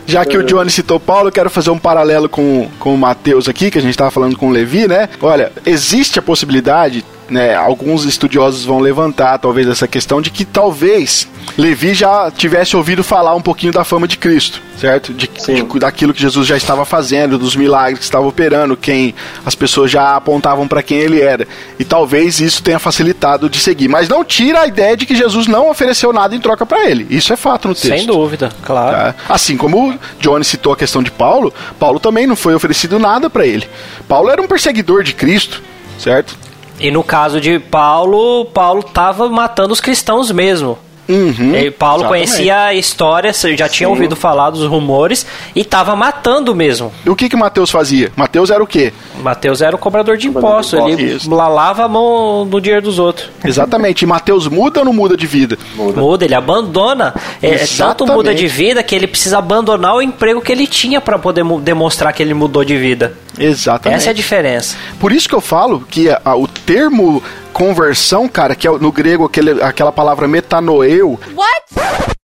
[0.06, 3.48] Já que o Johnny citou Paulo, eu quero fazer um paralelo com, com o Mateus
[3.48, 5.10] aqui, que a gente estava falando com o Levi, né?
[5.22, 11.28] Olha, existe a possibilidade né, alguns estudiosos vão levantar talvez essa questão de que talvez
[11.58, 15.14] Levi já tivesse ouvido falar um pouquinho da fama de Cristo, certo?
[15.14, 19.56] De, de- daquilo que Jesus já estava fazendo, dos milagres que estava operando, quem as
[19.56, 21.48] pessoas já apontavam para quem ele era.
[21.80, 25.48] E talvez isso tenha facilitado de seguir, mas não tira a ideia de que Jesus
[25.48, 27.08] não ofereceu nada em troca para ele.
[27.10, 27.88] Isso é fato no texto.
[27.98, 28.96] Sem dúvida, claro.
[28.98, 29.16] Tá?
[29.30, 33.30] Assim como o Johnny citou a questão de Paulo, Paulo também não foi oferecido nada
[33.30, 33.68] para ele.
[34.08, 35.62] Paulo era um perseguidor de Cristo,
[35.98, 36.38] certo?
[36.80, 40.78] E no caso de Paulo, Paulo tava matando os cristãos mesmo.
[41.08, 42.28] Uhum, E Paulo exatamente.
[42.28, 46.92] conhecia a história, já tinha ouvido falar dos rumores e tava matando mesmo.
[47.06, 48.12] E o que que Mateus fazia?
[48.16, 48.92] Mateus era o quê?
[49.22, 51.30] Mateus era o cobrador de impostos, ele Isso.
[51.30, 53.30] lalava a mão no dinheiro dos outros.
[53.44, 54.02] Exatamente.
[54.02, 55.58] E Mateus muda ou não muda de vida?
[55.76, 57.14] Muda, ele abandona.
[57.42, 58.16] É, é tanto Exatamente.
[58.16, 62.12] muda de vida que ele precisa abandonar o emprego que ele tinha para poder demonstrar
[62.14, 63.14] que ele mudou de vida.
[63.40, 63.98] Exatamente.
[64.00, 64.76] Essa é a diferença.
[65.00, 67.22] Por isso que eu falo que a- a- o termo
[67.54, 71.20] conversão, cara, que é no grego aquele, aquela palavra metanoeu,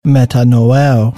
[0.05, 1.13] Metanoel.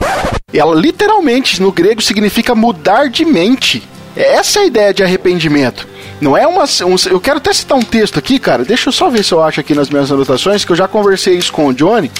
[0.53, 3.87] ela literalmente no grego significa mudar de mente.
[4.15, 5.87] Essa é a ideia de arrependimento.
[6.19, 6.63] Não é uma.
[6.63, 8.65] um- eu quero até citar um texto aqui, cara.
[8.65, 11.35] Deixa eu só ver se eu acho aqui nas minhas anotações, que eu já conversei
[11.37, 12.11] isso com o Johnny.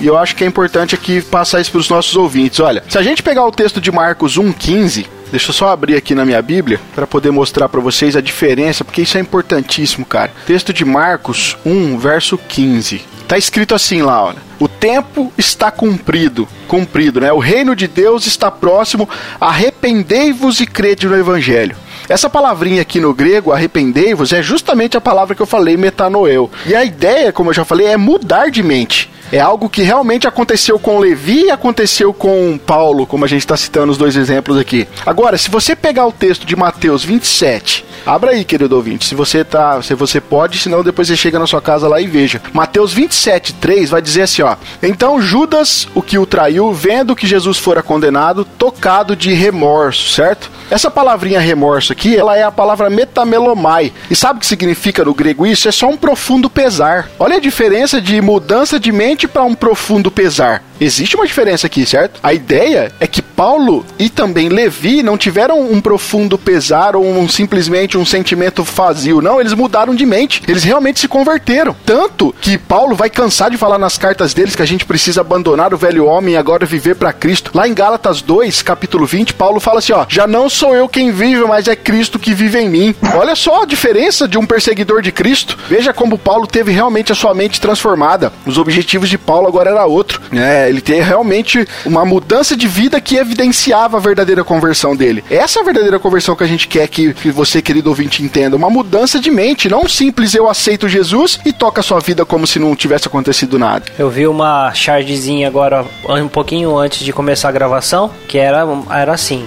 [0.00, 2.60] E eu acho que é importante aqui passar isso para os nossos ouvintes.
[2.60, 6.14] Olha, se a gente pegar o texto de Marcos 1,15, deixa eu só abrir aqui
[6.14, 10.30] na minha Bíblia para poder mostrar para vocês a diferença, porque isso é importantíssimo, cara.
[10.46, 13.02] Texto de Marcos 1, verso 15.
[13.26, 14.36] Tá escrito assim lá, olha.
[14.60, 17.32] O tempo está cumprido, cumprido, né?
[17.32, 19.08] O reino de Deus está próximo.
[19.40, 21.74] Arrependei-vos e crede no evangelho.
[22.08, 26.50] Essa palavrinha aqui no grego, arrependei-vos, é justamente a palavra que eu falei, metanoel.
[26.66, 29.10] E a ideia, como eu já falei, é mudar de mente.
[29.32, 33.56] É algo que realmente aconteceu com Levi e aconteceu com Paulo, como a gente está
[33.56, 34.86] citando os dois exemplos aqui.
[35.06, 39.42] Agora, se você pegar o texto de Mateus 27, abra aí, querido ouvinte, se você
[39.42, 42.42] tá, se você pode, senão depois você chega na sua casa lá e veja.
[42.52, 47.26] Mateus 27, 3 vai dizer assim, ó: Então Judas, o que o traiu, vendo que
[47.26, 50.50] Jesus fora condenado, tocado de remorso, certo?
[50.70, 53.92] Essa palavrinha remorso aqui, ela é a palavra metamelomai.
[54.10, 55.68] E sabe o que significa no grego isso?
[55.68, 57.08] É só um profundo pesar.
[57.18, 60.62] Olha a diferença de mudança de mente para um profundo pesar.
[60.80, 62.18] Existe uma diferença aqui, certo?
[62.22, 67.28] A ideia é que Paulo e também Levi não tiveram um profundo pesar ou um,
[67.28, 69.20] simplesmente um sentimento vazio.
[69.20, 70.42] Não, eles mudaram de mente.
[70.48, 71.76] Eles realmente se converteram.
[71.86, 75.72] Tanto que Paulo vai cansar de falar nas cartas deles que a gente precisa abandonar
[75.72, 77.52] o velho homem e agora viver para Cristo.
[77.54, 81.12] Lá em Gálatas 2, capítulo 20, Paulo fala assim, ó: "Já não sou eu quem
[81.12, 82.94] vive, mas é Cristo que vive em mim".
[83.14, 85.56] Olha só a diferença de um perseguidor de Cristo.
[85.68, 88.32] Veja como Paulo teve realmente a sua mente transformada.
[88.44, 90.20] Os objetivos de Paulo agora era outro.
[90.32, 95.22] É, ele tem realmente uma mudança de vida que evidenciava a verdadeira conversão dele.
[95.30, 98.56] Essa é a verdadeira conversão que a gente quer que, que você, querido ouvinte, entenda.
[98.56, 102.24] Uma mudança de mente, não um simples eu aceito Jesus e toca a sua vida
[102.24, 103.84] como se não tivesse acontecido nada.
[103.98, 109.12] Eu vi uma chargezinha agora, um pouquinho antes de começar a gravação, que era, era
[109.12, 109.46] assim: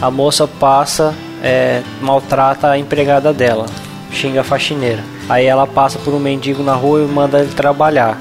[0.00, 3.66] a moça passa, é, maltrata a empregada dela,
[4.10, 5.04] xinga a faxineira.
[5.28, 8.18] Aí ela passa por um mendigo na rua e manda ele trabalhar.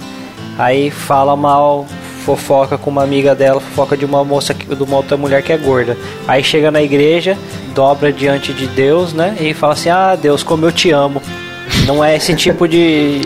[0.58, 1.86] Aí fala mal,
[2.26, 5.58] fofoca com uma amiga dela, fofoca de uma moça, de uma outra mulher que é
[5.58, 5.98] gorda.
[6.28, 7.38] Aí chega na igreja,
[7.74, 9.36] dobra diante de Deus, né?
[9.40, 11.22] E fala assim: Ah, Deus, como eu te amo.
[11.88, 13.20] Não é esse tipo de,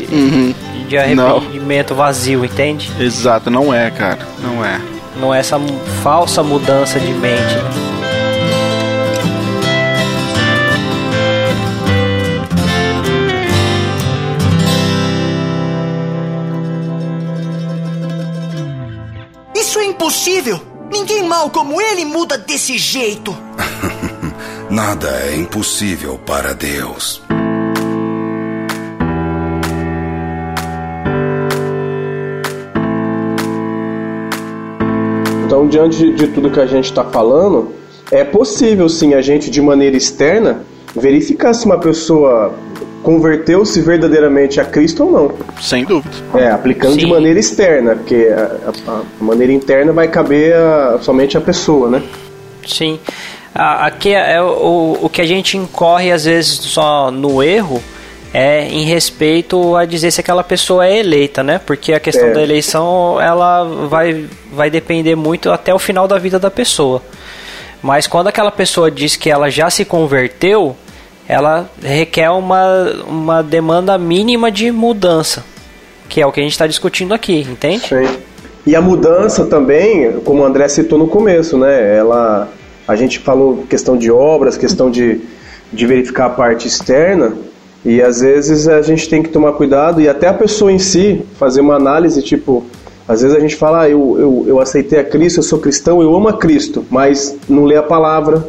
[0.87, 2.89] de arrependimento vazio, entende?
[2.99, 4.19] Exato, não é, cara.
[4.39, 4.79] Não é.
[5.19, 5.59] Não é essa
[6.03, 7.55] falsa mudança de mente.
[7.55, 7.87] né?
[20.27, 20.59] Impossível!
[20.91, 23.35] Ninguém mal como ele muda desse jeito!
[24.69, 27.21] Nada é impossível para Deus.
[35.45, 37.73] Então, diante de, de tudo que a gente está falando,
[38.11, 42.53] é possível sim a gente, de maneira externa, verificar se uma pessoa
[43.03, 45.31] converteu-se verdadeiramente a Cristo ou não.
[45.62, 46.15] Sem dúvida.
[46.36, 47.12] É, aplicando de Sim.
[47.12, 52.01] maneira externa, porque a, a- a maneira interna vai caber a- somente a pessoa, né?
[52.65, 52.99] Sim.
[53.55, 57.81] Aqui é o, o que a gente incorre às vezes só no erro
[58.33, 61.60] é em respeito a dizer se aquela pessoa é eleita, né?
[61.65, 62.33] Porque a questão É.
[62.33, 67.01] da eleição ela vai, vai depender muito até o final da vida da pessoa.
[67.81, 70.75] Mas quando aquela pessoa diz que ela já se converteu,
[71.27, 75.43] ela requer uma, uma demanda mínima de mudança,
[76.07, 77.87] que é o que a gente está discutindo aqui, entende?
[77.87, 78.07] Sim.
[78.65, 81.97] E a mudança também, como o André citou no começo, né?
[81.97, 82.49] Ela,
[82.87, 85.21] a gente falou questão de obras, questão de,
[85.71, 87.33] de verificar a parte externa,
[87.85, 91.25] E às vezes a gente tem que tomar cuidado e até a pessoa em si
[91.39, 92.65] fazer uma análise, tipo,
[93.08, 96.02] às vezes a gente fala, ah, eu, eu, eu aceitei a Cristo, eu sou cristão,
[96.02, 98.45] eu amo a Cristo, mas não lê a palavra,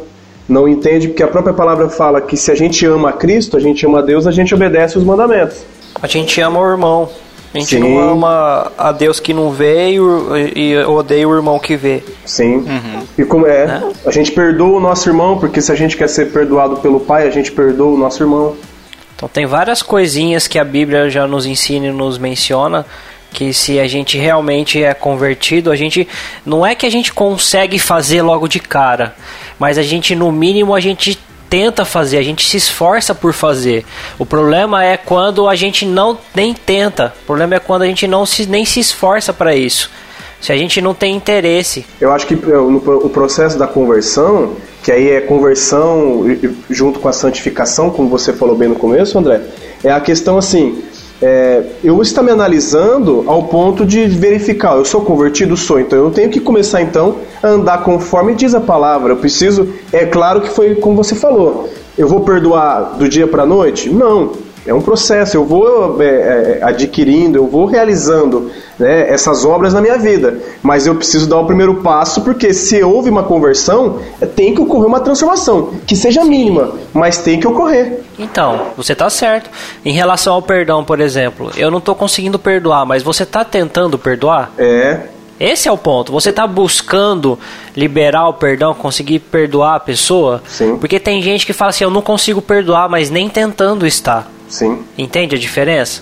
[0.49, 3.59] não entende, porque a própria palavra fala que se a gente ama a Cristo, a
[3.59, 5.63] gente ama a Deus, a gente obedece os mandamentos.
[6.01, 7.09] A gente ama o irmão.
[7.53, 7.79] A gente Sim.
[7.79, 9.91] não ama a Deus que não vê
[10.55, 12.03] e, odeia o irmão que vê.
[12.23, 12.63] Sim.
[13.17, 13.91] E como é, Né?
[14.05, 17.27] a gente perdoa o nosso irmão, porque se a gente quer ser perdoado pelo Pai,
[17.27, 18.55] a gente perdoa o nosso irmão.
[19.15, 22.85] Então tem várias coisinhas que a Bíblia já nos ensina e nos menciona
[23.31, 26.07] que se a gente realmente é convertido, a gente
[26.45, 29.15] não é que a gente consegue fazer logo de cara,
[29.57, 31.19] mas a gente no mínimo a gente
[31.49, 33.83] tenta fazer, a gente se esforça por fazer.
[34.19, 37.13] O problema é quando a gente não nem tenta.
[37.23, 39.89] O problema é quando a gente não se nem se esforça para isso.
[40.39, 41.85] Se a gente não tem interesse.
[41.99, 46.23] Eu acho que é, o processo da conversão, que aí é conversão
[46.69, 49.41] junto com a santificação, como você falou bem no começo, André,
[49.83, 50.81] é a questão assim,
[51.21, 55.57] é, eu estou me analisando ao ponto de verificar, eu sou convertido?
[55.57, 59.13] Sou, então eu tenho que começar então a andar conforme diz a palavra.
[59.13, 63.43] Eu preciso, é claro que foi como você falou, eu vou perdoar do dia para
[63.43, 63.89] a noite?
[63.89, 64.31] Não.
[64.65, 69.81] É um processo, eu vou é, é, adquirindo, eu vou realizando né, essas obras na
[69.81, 70.37] minha vida.
[70.61, 74.61] Mas eu preciso dar o primeiro passo, porque se houve uma conversão, é, tem que
[74.61, 78.01] ocorrer uma transformação, que seja mínima, mas tem que ocorrer.
[78.17, 79.49] Então, você tá certo.
[79.83, 83.97] Em relação ao perdão, por exemplo, eu não tô conseguindo perdoar, mas você tá tentando
[83.97, 84.51] perdoar?
[84.57, 84.99] É,
[85.39, 86.11] Esse é o ponto.
[86.11, 87.39] Você tá buscando
[87.75, 90.43] liberar o perdão, conseguir perdoar a pessoa?
[90.45, 90.75] Sim.
[90.77, 94.27] Porque tem gente que fala assim, eu não consigo perdoar, mas nem tentando está.
[94.49, 96.01] Sim, Entende a diferença?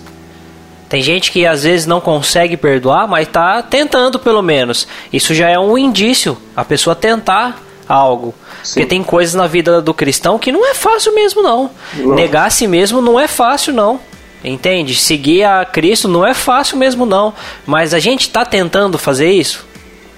[0.88, 4.88] Tem gente que às vezes não consegue perdoar, mas tá tentando pelo menos.
[5.12, 8.34] Isso já é um indício, a pessoa tentar algo.
[8.62, 11.70] Porque tem coisas na vida do cristão que não é fácil mesmo não.
[11.94, 12.14] Não.
[12.14, 14.00] Negar a si mesmo não é fácil não.
[14.42, 14.94] Entende?
[14.94, 17.34] Seguir a Cristo não é fácil mesmo não.
[17.66, 19.66] Mas a gente tá tentando fazer isso.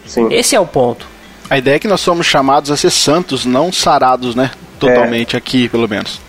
[0.06, 0.28] sim.
[0.30, 1.06] Esse é o ponto.
[1.48, 4.52] A ideia é que nós somos chamados a ser santos, não sarados, né?
[4.78, 6.20] Totalmente aqui, pelo menos.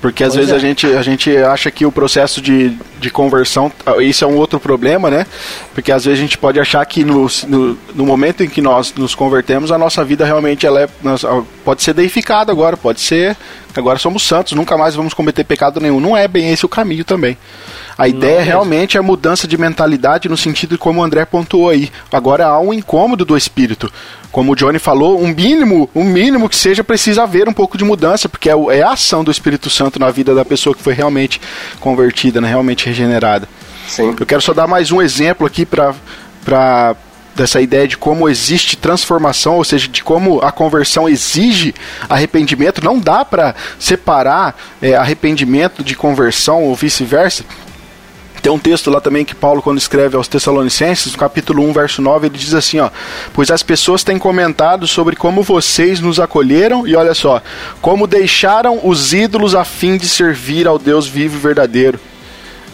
[0.00, 3.70] Porque às vezes a, gente, a gente acha que o processo de, de conversão,
[4.00, 5.26] isso é um outro problema, né?
[5.74, 8.92] Porque às vezes a gente pode achar que no, no, no momento em que nós
[8.94, 10.88] nos convertemos, a nossa vida realmente ela é,
[11.66, 13.36] pode ser deificada agora, pode ser.
[13.74, 15.98] Agora somos santos, nunca mais vamos cometer pecado nenhum.
[15.98, 17.36] Não é bem esse o caminho também.
[17.98, 21.90] A ideia realmente é mudança de mentalidade no sentido como o André pontuou aí.
[22.12, 23.92] Agora há um incômodo do espírito.
[24.30, 27.82] Como o Johnny falou, um mínimo, um mínimo que seja precisa haver um pouco de
[27.82, 30.94] mudança, porque é, é a ação do Espírito Santo na vida da pessoa que foi
[30.94, 31.40] realmente
[31.80, 33.48] convertida, né, realmente regenerada.
[33.88, 34.14] Sim.
[34.20, 36.94] Eu quero só dar mais um exemplo aqui para
[37.36, 41.74] dessa ideia de como existe transformação, ou seja, de como a conversão exige
[42.08, 42.82] arrependimento.
[42.82, 47.44] Não dá para separar é, arrependimento de conversão ou vice-versa.
[48.42, 52.00] Tem um texto lá também que Paulo, quando escreve aos Tessalonicenses, no capítulo 1, verso
[52.00, 52.90] 9, ele diz assim: ó,
[53.32, 57.42] Pois as pessoas têm comentado sobre como vocês nos acolheram, e olha só,
[57.80, 61.98] como deixaram os ídolos a fim de servir ao Deus vivo e verdadeiro.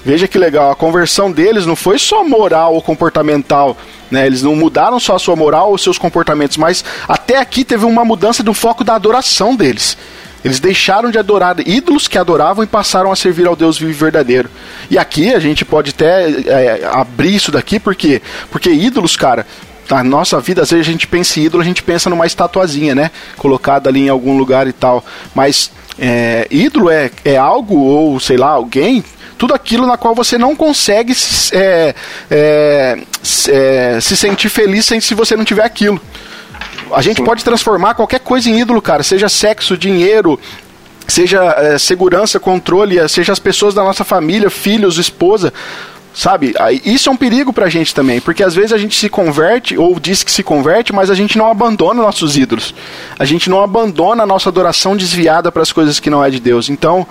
[0.04, 3.76] Veja que legal, a conversão deles não foi só moral ou comportamental,
[4.10, 4.26] né?
[4.26, 8.04] Eles não mudaram só a sua moral ou seus comportamentos, mas até aqui teve uma
[8.04, 9.96] mudança do foco da adoração deles.
[10.44, 13.94] Eles deixaram de adorar ídolos que adoravam e passaram a servir ao Deus vivo e
[13.94, 14.50] verdadeiro.
[14.90, 18.20] E aqui a gente pode até é, abrir isso daqui, por quê?
[18.50, 19.46] Porque ídolos, cara,
[19.88, 22.94] na nossa vida, às vezes a gente pensa em ídolo, a gente pensa numa estatuazinha,
[22.94, 23.12] né?
[23.36, 25.04] Colocada ali em algum lugar e tal.
[25.32, 29.04] Mas é, ídolo é, é algo, ou sei lá, alguém,
[29.38, 31.94] tudo aquilo na qual você não consegue se, é,
[32.30, 36.00] é, se, é, se sentir feliz sem se você não tiver aquilo.
[36.94, 40.38] A gente pode transformar qualquer coisa em ídolo, cara, seja sexo, dinheiro,
[41.08, 45.52] seja é, segurança, controle, seja as pessoas da nossa família, filhos, esposa.
[46.14, 46.54] Sabe?
[46.84, 49.98] Isso é um perigo pra gente também, porque às vezes a gente se converte, ou
[49.98, 52.74] diz que se converte, mas a gente não abandona nossos ídolos.
[53.18, 56.38] A gente não abandona a nossa adoração desviada para as coisas que não é de
[56.38, 56.68] Deus.
[56.68, 57.06] Então,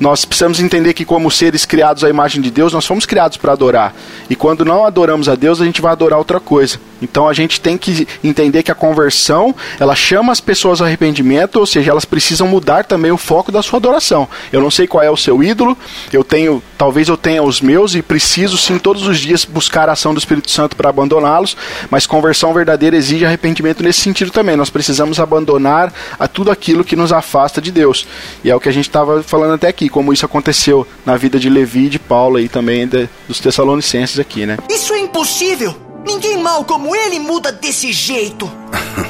[0.00, 3.52] nós precisamos entender que, como seres criados à imagem de Deus, nós fomos criados para
[3.52, 3.94] adorar.
[4.30, 6.80] E quando não adoramos a Deus, a gente vai adorar outra coisa.
[7.00, 11.56] Então, a gente tem que entender que a conversão, ela chama as pessoas ao arrependimento,
[11.56, 14.28] ou seja, elas precisam mudar também o foco da sua adoração.
[14.52, 15.76] Eu não sei qual é o seu ídolo,
[16.12, 19.92] eu tenho, talvez eu tenha os meus e preciso sim todos os dias buscar a
[19.92, 21.56] ação do Espírito Santo para abandoná-los,
[21.90, 24.56] mas conversão verdadeira exige arrependimento nesse sentido também.
[24.56, 28.06] Nós precisamos abandonar a tudo aquilo que nos afasta de Deus.
[28.42, 31.38] E é o que a gente estava falando até aqui, como isso aconteceu na vida
[31.38, 34.56] de Levi de Paulo e também de- dos Tessalonicenses aqui, né?
[34.70, 35.85] Isso é impossível!
[36.06, 38.48] Ninguém mal como ele muda desse jeito.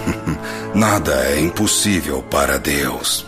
[0.74, 3.26] Nada é impossível para Deus.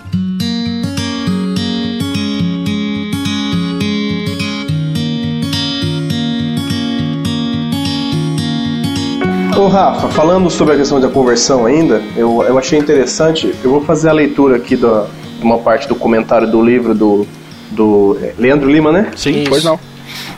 [9.56, 13.82] Ô Rafa, falando sobre a questão da conversão ainda, eu, eu achei interessante, eu vou
[13.82, 15.06] fazer a leitura aqui da
[15.42, 17.26] uma parte do comentário do livro do,
[17.70, 19.10] do eh, Leandro Lima, né?
[19.16, 19.78] Sim, pois não.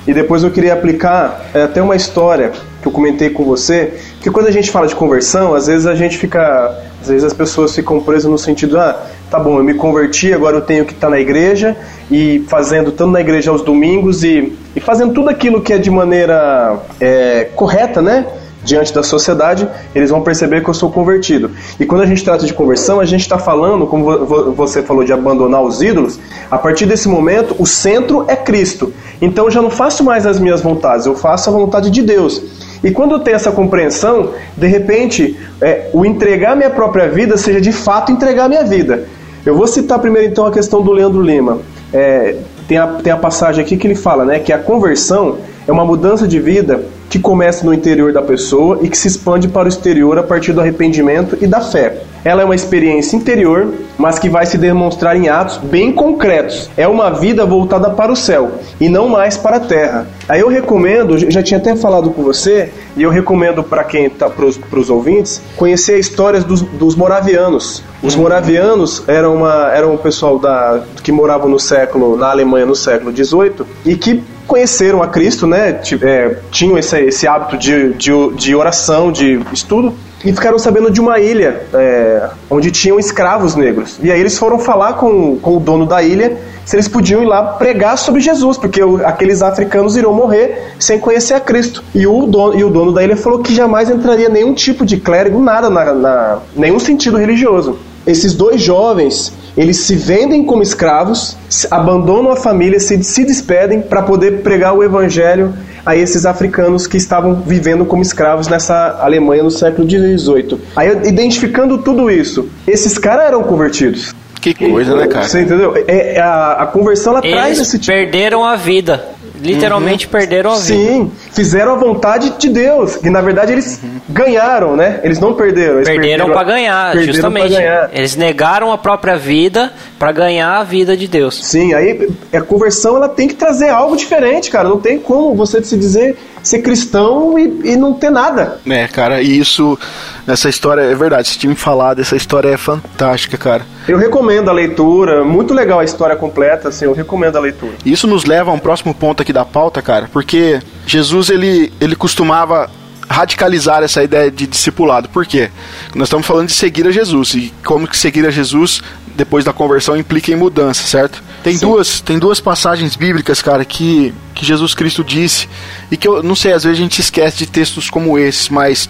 [0.06, 4.30] E depois eu queria aplicar é, até uma história que eu comentei com você, que
[4.30, 7.74] quando a gente fala de conversão, às vezes a gente fica, às vezes as pessoas
[7.74, 8.98] ficam presas no sentido, ah,
[9.30, 11.76] tá bom, eu me converti, agora eu tenho que estar na igreja
[12.10, 15.90] e fazendo tanto na igreja aos domingos e, e fazendo tudo aquilo que é de
[15.90, 18.26] maneira é, correta, né?
[18.62, 21.50] diante da sociedade, eles vão perceber que eu sou convertido.
[21.80, 24.82] E quando a gente trata de conversão, a gente está falando, como vo- vo- você
[24.82, 26.20] falou, de abandonar os ídolos,
[26.50, 28.92] a partir desse momento, o centro é Cristo.
[29.18, 32.42] Então eu já não faço mais as minhas vontades, eu faço a vontade de Deus.
[32.82, 37.60] E quando eu tenho essa compreensão, de repente, é, o entregar minha própria vida seja
[37.60, 39.06] de fato entregar minha vida.
[39.44, 41.58] Eu vou citar primeiro então a questão do Leandro Lima.
[41.92, 45.72] É, tem, a, tem a passagem aqui que ele fala né, que a conversão é
[45.72, 49.66] uma mudança de vida que começa no interior da pessoa e que se expande para
[49.66, 52.04] o exterior a partir do arrependimento e da fé.
[52.24, 56.70] Ela é uma experiência interior, mas que vai se demonstrar em atos bem concretos.
[56.76, 60.06] É uma vida voltada para o céu e não mais para a terra.
[60.28, 64.30] Aí eu recomendo, já tinha até falado com você, e eu recomendo para quem tá,
[64.30, 67.82] para os ouvintes, conhecer as histórias dos, dos moravianos.
[68.02, 72.76] Os moravianos eram, uma, eram um pessoal da, que moravam no século, na Alemanha no
[72.76, 75.80] século XVIII e que conheceram a Cristo, né?
[76.02, 79.94] É, tinham esse, esse hábito de, de, de oração, de estudo,
[80.24, 83.96] e ficaram sabendo de uma ilha é, onde tinham escravos negros.
[84.02, 87.26] E aí eles foram falar com, com o dono da ilha se eles podiam ir
[87.26, 91.82] lá pregar sobre Jesus, porque aqueles africanos iriam morrer sem conhecer a Cristo.
[91.94, 94.96] E o, dono, e o dono da ilha falou que jamais entraria nenhum tipo de
[94.98, 97.78] clérigo, nada, na, na- nenhum sentido religioso.
[98.06, 101.36] Esses dois jovens, eles se vendem como escravos,
[101.70, 105.52] abandonam a família, se, se despedem para poder pregar o evangelho
[105.84, 110.58] a esses africanos que estavam vivendo como escravos nessa Alemanha no século XVIII.
[110.76, 114.14] Aí, identificando tudo isso, esses caras eram convertidos.
[114.40, 115.28] Que coisa, né, cara?
[115.28, 115.74] Você entendeu?
[115.86, 117.92] É, a, a conversão ela traz Eles esse tipo.
[117.92, 119.04] perderam a vida.
[119.40, 120.62] Literalmente perderam a vida.
[120.92, 122.96] Sim, fizeram a vontade de Deus.
[122.96, 125.00] Que na verdade eles ganharam, né?
[125.02, 125.76] Eles não perderam.
[125.76, 127.52] Eles Perderam a- pra ganhar, perderam justamente.
[127.54, 127.90] ganhar.
[127.92, 131.40] Eles negaram a própria vida pra ganhar a vida de Deus.
[131.46, 134.68] Sim, aí a conversão ela tem que trazer algo diferente, cara.
[134.68, 138.60] Não tem como você se dizer ser cristão e, e não ter nada.
[138.66, 139.78] É, cara, e isso,
[140.26, 143.66] nessa história, é verdade, você tinha me falado, essa história é fantástica, cara.
[143.86, 147.72] Eu recomendo a leitura, muito legal a história completa, assim, eu recomendo a leitura.
[147.84, 151.72] E Isso nos leva a um próximo ponto aqui da pauta, cara, porque Jesus, ele,
[151.80, 152.70] ele costumava
[153.08, 155.08] radicalizar essa ideia de discipulado.
[155.08, 155.50] Por quê?
[155.96, 158.80] Nós estamos falando de seguir a Jesus, e como que seguir a Jesus
[159.20, 161.22] depois da conversão implica em mudança, certo?
[161.44, 165.46] Tem duas, tem duas passagens bíblicas, cara, que, que Jesus Cristo disse,
[165.90, 168.88] e que eu não sei, às vezes a gente esquece de textos como esses, mas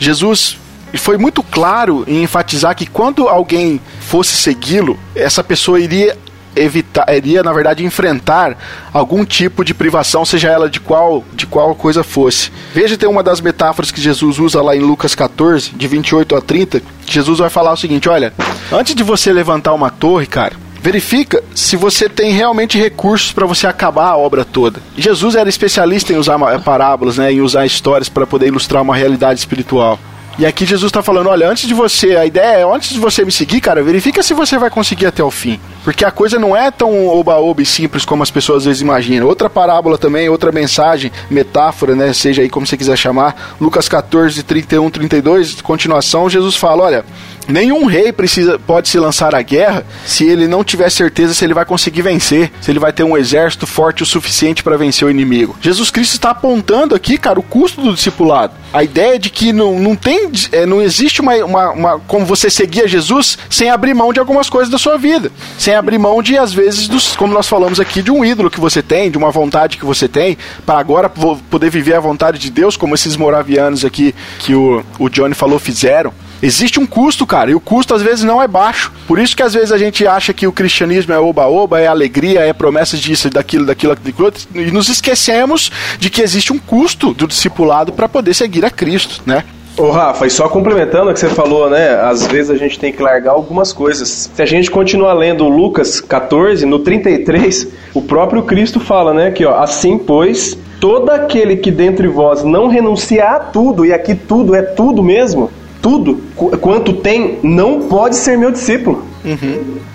[0.00, 0.58] Jesus
[0.94, 6.18] foi muito claro em enfatizar que quando alguém fosse segui-lo, essa pessoa iria
[6.54, 8.56] evitar, iria na verdade enfrentar
[8.92, 12.50] algum tipo de privação, seja ela de qual, de qual coisa fosse.
[12.74, 16.40] Veja tem uma das metáforas que Jesus usa lá em Lucas 14, de 28 a
[16.40, 18.32] 30, que Jesus vai falar o seguinte, olha,
[18.72, 23.66] antes de você levantar uma torre, cara, verifica se você tem realmente recursos para você
[23.66, 24.80] acabar a obra toda.
[24.96, 29.38] Jesus era especialista em usar parábolas, né, em usar histórias para poder ilustrar uma realidade
[29.38, 29.98] espiritual.
[30.38, 33.24] E aqui Jesus está falando, olha, antes de você, a ideia é, antes de você
[33.24, 35.60] me seguir, cara, verifica se você vai conseguir até o fim.
[35.84, 39.26] Porque a coisa não é tão oba-oba e simples como as pessoas às vezes imaginam.
[39.26, 44.42] Outra parábola também, outra mensagem, metáfora, né, seja aí como você quiser chamar, Lucas 14,
[44.42, 47.04] 31, 32, continuação, Jesus fala, olha,
[47.48, 51.54] nenhum rei precisa, pode se lançar à guerra se ele não tiver certeza se ele
[51.54, 55.10] vai conseguir vencer, se ele vai ter um exército forte o suficiente para vencer o
[55.10, 55.56] inimigo.
[55.60, 58.52] Jesus Cristo está apontando aqui, cara, o custo do discipulado.
[58.72, 62.48] A ideia de que não, não tem, é, não existe uma, uma, uma- como você
[62.48, 66.22] seguir a Jesus sem abrir mão de algumas coisas da sua vida, sem abrir mão
[66.22, 69.18] de às vezes dos, como nós falamos aqui, de um ídolo que você tem, de
[69.18, 73.16] uma vontade que você tem, para agora poder viver a vontade de Deus, como esses
[73.16, 76.12] moravianos aqui que o, o Johnny falou fizeram.
[76.42, 78.92] Existe um custo, cara, e o custo às vezes não é baixo.
[79.06, 82.40] Por isso que às vezes a gente acha que o cristianismo é oba-oba, é alegria,
[82.40, 85.70] é promessas disso, daquilo, daquilo, daquilo, e nos esquecemos
[86.00, 89.44] de que existe um custo do discipulado para poder seguir a Cristo, né?
[89.78, 91.94] Ô Rafa, e só complementando o que você falou, né?
[92.02, 94.30] Às vezes a gente tem que largar algumas coisas.
[94.34, 99.30] Se a gente continuar lendo Lucas 14, no 33, o próprio Cristo fala, né?
[99.30, 104.14] Que ó, assim pois, todo aquele que dentre vós não renunciar a tudo, e aqui
[104.14, 105.50] tudo é tudo mesmo,
[105.80, 109.04] tudo, qu- quanto tem, não pode ser meu discípulo.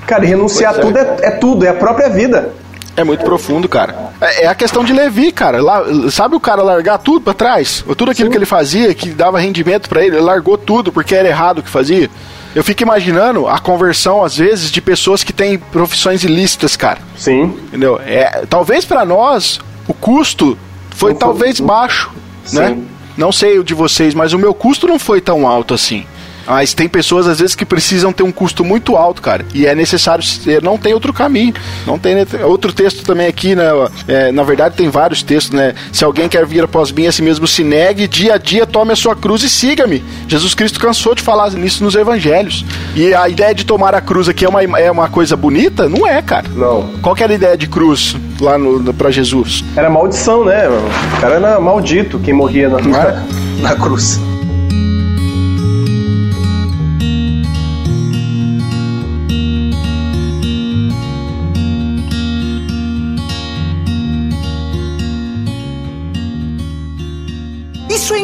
[0.07, 0.82] Cara, e renunciar a é.
[0.82, 2.49] tudo é, é tudo, é a própria vida.
[2.97, 3.95] É muito profundo, cara.
[4.19, 5.61] É, é a questão de Levi, cara.
[5.61, 7.85] Lá, sabe o cara largar tudo pra trás?
[7.95, 11.27] Tudo aquilo que ele fazia, que dava rendimento pra ele, ele largou tudo porque era
[11.29, 12.09] errado o que fazia.
[12.55, 16.97] Eu fico imaginando a conversão, às vezes, de pessoas que têm profissões ilícitas, cara.
[17.15, 17.55] Sim.
[17.67, 18.01] Entendeu?
[18.03, 20.57] É, talvez pra nós o custo
[20.89, 22.09] foi Não foi- talvez baixo,
[22.51, 22.69] né?
[22.69, 22.87] Sim.
[23.15, 26.03] Não sei o de vocês, mas o meu custo não foi tão alto assim.
[26.47, 29.45] Mas tem pessoas, às vezes, que precisam ter um custo muito alto, cara.
[29.53, 30.23] E é necessário.
[30.63, 31.53] Não tem outro caminho.
[31.85, 33.65] Não tem net- outro texto também aqui, né?
[34.07, 35.75] É, na verdade, tem vários textos, né?
[35.91, 38.93] Se alguém quer vir após mim, a si mesmo se negue, dia a dia tome
[38.93, 40.03] a sua cruz e siga-me.
[40.27, 42.65] Jesus Cristo cansou de falar nisso nos evangelhos.
[42.95, 45.89] E a ideia de tomar a cruz aqui é uma, é uma coisa bonita?
[45.89, 46.45] Não é, cara.
[46.55, 46.89] Não.
[47.01, 49.63] Qual que era a ideia de cruz lá no, no, pra Jesus?
[49.75, 50.67] Era maldição, né?
[50.69, 53.23] O cara era maldito quem morria na, era?
[53.59, 54.19] na cruz.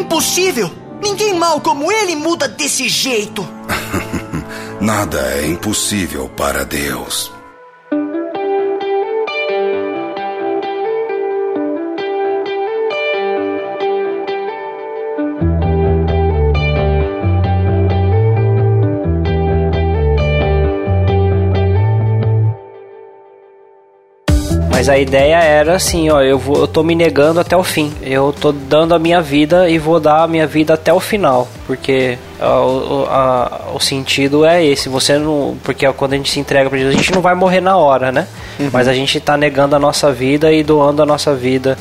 [0.04, 0.70] Impossível!
[1.02, 3.48] Ninguém mal como ele muda desse jeito!
[4.80, 7.32] Nada é impossível para Deus.
[24.84, 27.94] Mas a ideia era assim, ó, eu, vou, eu tô me negando até o fim.
[28.02, 31.48] Eu tô dando a minha vida e vou dar a minha vida até o final.
[31.66, 34.90] Porque o, a- o sentido é esse.
[34.90, 35.56] Você não.
[35.64, 38.12] Porque quando a gente se entrega pra Jesus, a gente não vai morrer na hora,
[38.12, 38.28] né?
[38.74, 41.78] Mas a gente tá negando a nossa vida e doando a nossa vida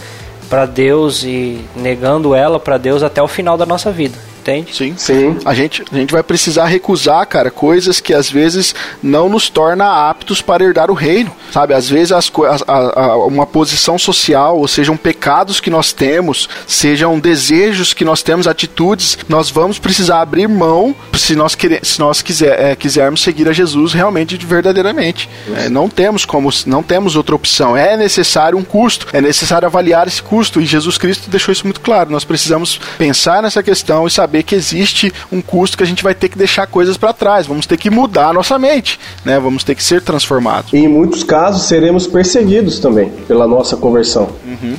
[0.48, 4.16] pra Deus e negando ela pra Deus até o final da nossa vida.
[4.42, 4.74] Entende?
[4.74, 4.94] Sim.
[4.96, 5.38] Sim.
[5.44, 10.08] A gente, a gente vai precisar recusar, cara, coisas que às vezes não nos torna
[10.10, 11.74] aptos para herdar o reino, sabe?
[11.74, 12.30] Às vezes as,
[12.66, 18.20] a- a- uma posição social, ou sejam pecados que nós temos, sejam desejos que nós
[18.22, 23.22] temos, atitudes, nós vamos precisar abrir mão se nós, querer, se nós quiser, é, quisermos
[23.22, 25.28] seguir a Jesus realmente verdadeiramente.
[25.56, 27.76] É, não temos como, não temos outra opção.
[27.76, 31.80] É necessário um custo, é necessário avaliar esse custo e Jesus Cristo deixou isso muito
[31.80, 32.10] claro.
[32.10, 36.14] Nós precisamos pensar nessa questão e saber que existe um custo que a gente vai
[36.14, 37.44] ter que deixar coisas para trás.
[37.44, 39.40] Vamos ter que mudar a nossa mente, né?
[39.40, 40.72] Vamos ter que ser transformados.
[40.72, 44.28] E em muitos casos seremos perseguidos também pela nossa conversão.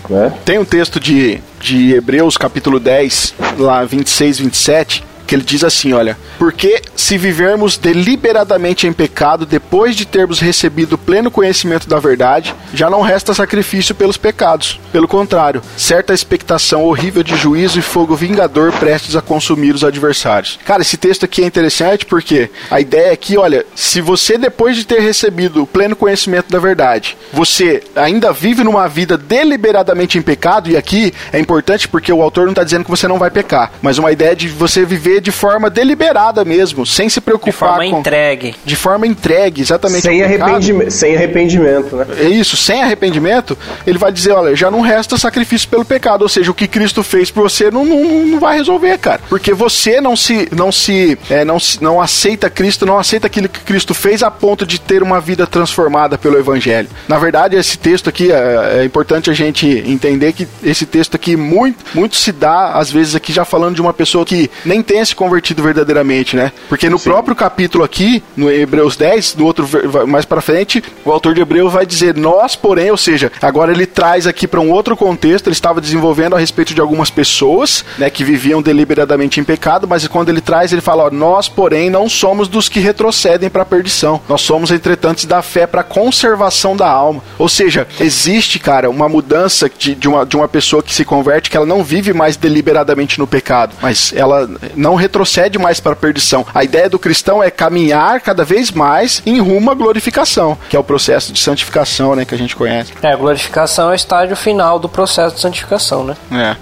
[0.10, 0.34] Né?
[0.46, 5.94] Tem um texto de, de Hebreus, capítulo 10, lá 26, 27, que ele diz assim:
[5.94, 12.54] olha, porque se vivermos deliberadamente em pecado depois de termos recebido pleno conhecimento da verdade,
[12.74, 14.80] já não resta sacrifício pelos pecados.
[14.92, 20.60] Pelo contrário, certa expectação horrível de juízo e fogo vingador prestes a consumir os adversários.
[20.66, 24.76] Cara, esse texto aqui é interessante porque a ideia é que, olha, se você depois
[24.78, 30.22] de ter recebido o pleno conhecimento da verdade, você ainda vive numa vida deliberadamente em
[30.22, 33.32] pecado, e aqui é importante porque o autor não está dizendo que você não vai
[33.32, 37.78] pecar, mas uma ideia de você viver de forma deliberada mesmo, sem se De preocupar
[37.78, 38.00] forma com...
[38.00, 38.56] entregue.
[38.66, 40.02] De forma entregue, exatamente.
[40.02, 42.06] Sem, arrependimento, sem arrependimento, né?
[42.20, 46.30] É isso, sem arrependimento, ele vai dizer, olha, já não resta sacrifício pelo pecado, ou
[46.30, 49.22] seja, o que Cristo fez por você não, não, não vai resolver, cara.
[49.30, 53.50] Porque você não se não se, é, não se não aceita Cristo, não aceita aquilo
[53.50, 56.88] que Cristo fez a ponto de ter uma vida transformada pelo evangelho.
[57.08, 61.36] Na verdade, esse texto aqui é, é importante a gente entender que esse texto aqui
[61.36, 65.06] muito muito se dá às vezes aqui já falando de uma pessoa que nem tenha
[65.06, 66.52] se convertido verdadeiramente, né?
[66.70, 69.68] Porque no próprio capítulo aqui, no Hebreus 10, no outro
[70.08, 73.86] mais para frente, o autor de Hebreus vai dizer nós, porém, ou seja, agora ele
[73.86, 78.10] traz aqui para um outro contexto, ele estava desenvolvendo a respeito de algumas pessoas, né,
[78.10, 82.08] que viviam deliberadamente em pecado, mas quando ele traz, ele fala, ó, nós, porém, não
[82.08, 84.22] somos dos que retrocedem para a perdição.
[84.30, 87.22] Nós somos entretanto da fé para a conservação da alma.
[87.38, 91.50] Ou seja, existe, cara, uma mudança de, de, uma, de uma pessoa que se converte
[91.50, 95.96] que ela não vive mais deliberadamente no pecado, mas ela não retrocede mais para a
[95.96, 96.46] perdição.
[96.54, 100.80] A ideia do cristão é caminhar cada vez mais em rumo à glorificação, que é
[100.80, 102.94] o processo de santificação, né, que a gente conhece.
[103.02, 106.16] É, a glorificação é o estágio final do processo de santificação, né?
[106.32, 106.56] É.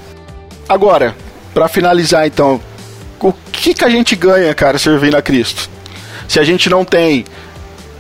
[0.67, 1.15] Agora,
[1.53, 2.59] para finalizar então,
[3.19, 5.69] o que que a gente ganha, cara, servindo a Cristo?
[6.27, 7.25] Se a gente não tem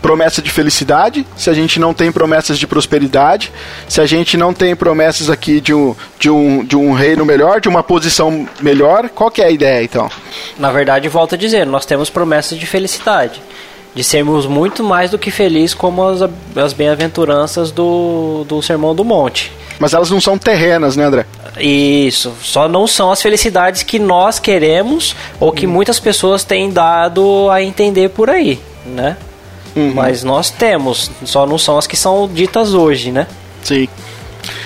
[0.01, 3.51] promessa de felicidade, se a gente não tem promessas de prosperidade,
[3.87, 7.61] se a gente não tem promessas aqui de um, de um, de um reino melhor,
[7.61, 10.09] de uma posição melhor, qual que é a ideia então?
[10.57, 13.41] Na verdade, volto a dizer, nós temos promessas de felicidade.
[13.93, 16.21] De sermos muito mais do que felizes como as,
[16.55, 19.51] as bem-aventuranças do, do Sermão do Monte.
[19.77, 21.25] Mas elas não são terrenas, né, André?
[21.59, 27.49] Isso, só não são as felicidades que nós queremos ou que muitas pessoas têm dado
[27.49, 29.17] a entender por aí, né?
[29.93, 33.27] Mas nós temos, só não são as que são ditas hoje, né?
[33.63, 33.87] Sim.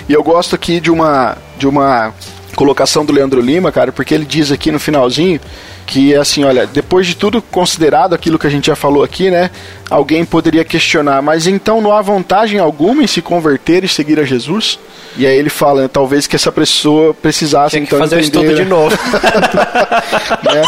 [0.07, 2.13] E eu gosto aqui de uma de uma
[2.55, 5.39] colocação do Leandro Lima, cara, porque ele diz aqui no finalzinho
[5.85, 9.51] que assim, olha, depois de tudo considerado aquilo que a gente já falou aqui, né?
[9.89, 14.23] Alguém poderia questionar, mas então não há vantagem alguma em se converter e seguir a
[14.23, 14.79] Jesus?
[15.17, 18.51] E aí ele fala, né, talvez que essa pessoa precisasse Tinha então fazer o entender,
[18.51, 18.69] estudo de né?
[18.69, 18.97] novo.
[20.43, 20.61] né?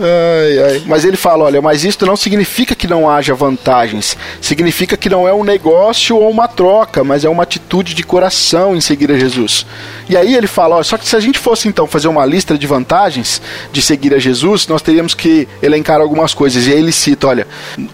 [0.00, 0.82] Ai, ai.
[0.86, 4.16] Mas ele fala: olha, mas isso não significa que não haja vantagens.
[4.40, 8.74] Significa que não é um negócio ou uma troca, mas é uma atitude de coração
[8.74, 9.66] em seguir a Jesus.
[10.08, 12.56] E aí ele fala: olha, só que se a gente fosse então fazer uma lista
[12.56, 16.66] de vantagens de seguir a Jesus, nós teríamos que elencar algumas coisas.
[16.66, 17.46] E aí ele cita: olha,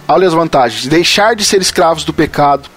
[0.09, 2.69] olha as vantagens: deixar de ser escravos do pecado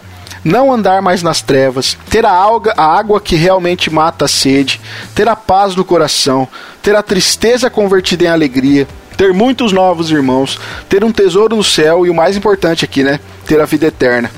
[0.43, 4.81] não andar mais nas trevas, ter a, alga, a água que realmente mata a sede,
[5.15, 6.47] ter a paz no coração,
[6.81, 10.59] ter a tristeza convertida em alegria, ter muitos novos irmãos,
[10.89, 13.19] ter um tesouro no céu e o mais importante aqui, né?
[13.45, 14.29] Ter a vida eterna.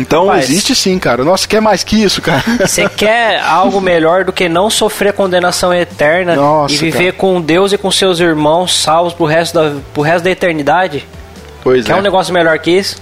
[0.00, 0.48] Então Rapaz.
[0.48, 1.24] existe sim, cara.
[1.24, 2.42] Nossa, quer mais que isso, cara?
[2.60, 7.18] Você quer algo melhor do que não sofrer condenação eterna Nossa, e viver cara.
[7.18, 11.06] com Deus e com seus irmãos salvos pro resto da, pro resto da eternidade?
[11.62, 11.96] Pois Quer é.
[11.96, 12.96] um negócio melhor que isso?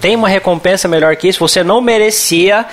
[0.00, 1.38] Tem uma recompensa melhor que isso?
[1.38, 2.66] Você não merecia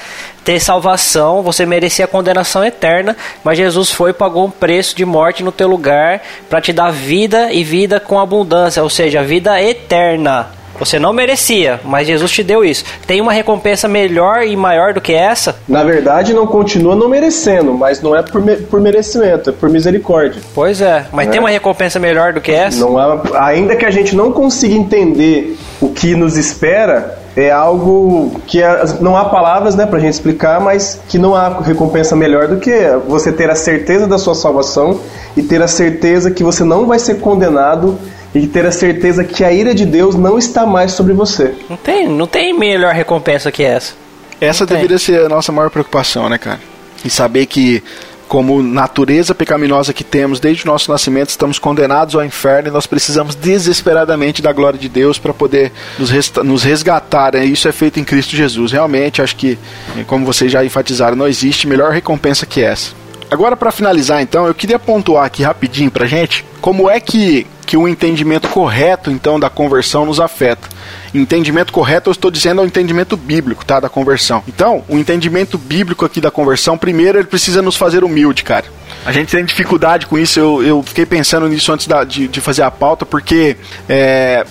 [0.43, 5.41] ter salvação, você merecia condenação eterna, mas Jesus foi e pagou um preço de morte
[5.41, 10.49] no teu lugar para te dar vida e vida com abundância, ou seja, vida eterna.
[10.81, 12.83] Você não merecia, mas Jesus te deu isso.
[13.05, 15.55] Tem uma recompensa melhor e maior do que essa?
[15.69, 19.69] Na verdade, não continua não merecendo, mas não é por, me- por merecimento, é por
[19.69, 20.41] misericórdia.
[20.55, 22.79] Pois é, mas tem uma recompensa melhor do que essa?
[22.79, 28.41] Não há, ainda que a gente não consiga entender o que nos espera, é algo
[28.47, 32.47] que é- não há palavras né, pra gente explicar, mas que não há recompensa melhor
[32.47, 32.71] do que
[33.07, 34.99] você ter a certeza da sua salvação
[35.37, 37.97] e ter a certeza que você não vai ser condenado
[38.33, 41.53] e ter a certeza que a ira de Deus não está mais sobre você.
[41.69, 43.93] Não tem, não tem melhor recompensa que essa.
[44.39, 44.77] Essa Não tem.
[44.77, 46.59] deveria ser a nossa maior preocupação, né, cara?
[47.05, 47.83] E saber que,
[48.27, 52.87] como natureza pecaminosa que temos desde o nosso nascimento, estamos condenados ao inferno e nós
[52.87, 57.33] precisamos desesperadamente da glória de Deus para poder nos, resta- nos resgatar.
[57.33, 57.45] né?
[57.45, 58.71] Isso é feito em Cristo Jesus.
[58.71, 59.59] Realmente, acho que,
[60.07, 62.93] como vocês já enfatizaram, não existe melhor recompensa que essa.
[63.31, 67.77] Agora, para finalizar, então, eu queria pontuar aqui rapidinho pra gente como é que, que
[67.77, 70.67] o entendimento correto, então, da conversão nos afeta.
[71.13, 73.79] Entendimento correto, eu estou dizendo é o entendimento bíblico, tá?
[73.79, 74.43] Da conversão.
[74.49, 78.65] Então, o entendimento bíblico aqui da conversão, primeiro, ele precisa nos fazer humilde, cara.
[79.05, 82.41] A gente tem dificuldade com isso, eu, eu fiquei pensando nisso antes da- de, de
[82.41, 83.55] fazer a pauta, porque
[83.87, 84.45] é,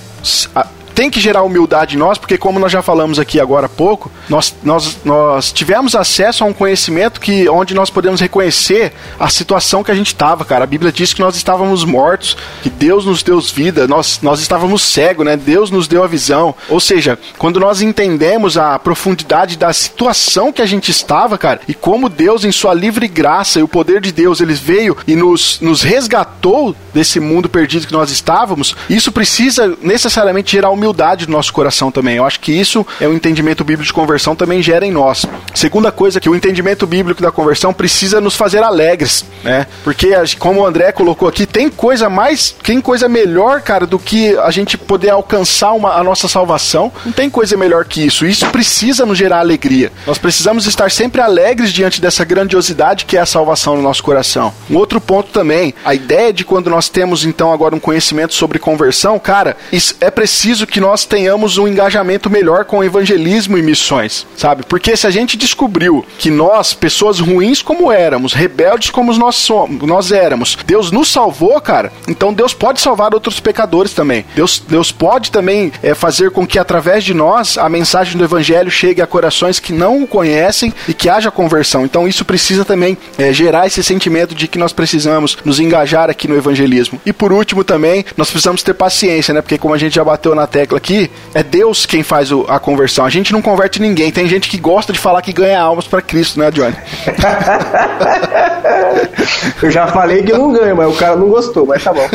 [0.57, 0.67] a-
[1.01, 4.13] tem que gerar humildade em nós, porque como nós já falamos aqui agora há pouco,
[4.29, 9.83] nós, nós, nós tivemos acesso a um conhecimento que onde nós podemos reconhecer a situação
[9.83, 10.65] que a gente estava, cara.
[10.65, 14.83] A Bíblia diz que nós estávamos mortos, que Deus nos deu vida, nós, nós estávamos
[14.83, 15.39] cegos, né?
[15.39, 16.55] Deus nos deu a visão.
[16.69, 21.73] Ou seja, quando nós entendemos a profundidade da situação que a gente estava, cara, e
[21.73, 25.61] como Deus, em sua livre graça e o poder de Deus, ele veio e nos,
[25.63, 30.90] nos resgatou desse mundo perdido que nós estávamos, isso precisa necessariamente gerar humildade
[31.27, 32.17] no nosso coração também.
[32.17, 35.25] Eu acho que isso é o entendimento bíblico de conversão também gera em nós.
[35.55, 39.67] Segunda coisa que o entendimento bíblico da conversão precisa nos fazer alegres, né?
[39.83, 44.37] Porque como o André colocou aqui, tem coisa mais, tem coisa melhor, cara, do que
[44.39, 46.93] a gente poder alcançar uma, a nossa salvação.
[47.05, 48.27] Não tem coisa melhor que isso.
[48.27, 49.93] Isso precisa nos gerar alegria.
[50.07, 54.53] Nós precisamos estar sempre alegres diante dessa grandiosidade que é a salvação no nosso coração.
[54.69, 58.59] Um outro ponto também, a ideia de quando nós temos então agora um conhecimento sobre
[58.59, 59.57] conversão, cara,
[60.01, 64.65] é preciso que nós tenhamos um engajamento melhor com o evangelismo e missões, sabe?
[64.65, 69.87] Porque se a gente descobriu que nós, pessoas ruins como éramos, rebeldes como nós somos,
[69.87, 74.25] nós éramos, Deus nos salvou, cara, então Deus pode salvar outros pecadores também.
[74.35, 78.71] Deus, Deus pode também é, fazer com que através de nós a mensagem do evangelho
[78.71, 81.85] chegue a corações que não o conhecem e que haja conversão.
[81.85, 86.29] Então isso precisa também é, gerar esse sentimento de que nós precisamos nos engajar aqui
[86.29, 87.01] no evangelismo.
[87.05, 89.41] E por último também, nós precisamos ter paciência, né?
[89.41, 92.59] Porque como a gente já bateu na tecla aqui, é Deus quem faz o- a
[92.59, 93.05] conversão.
[93.07, 94.11] A gente não converte ninguém.
[94.13, 96.77] Tem gente que gosta de falar que ganha almas para Cristo, né, Johnny?
[99.63, 102.09] Eu já falei que não ganho, mas o cara não gostou, mas tá bom.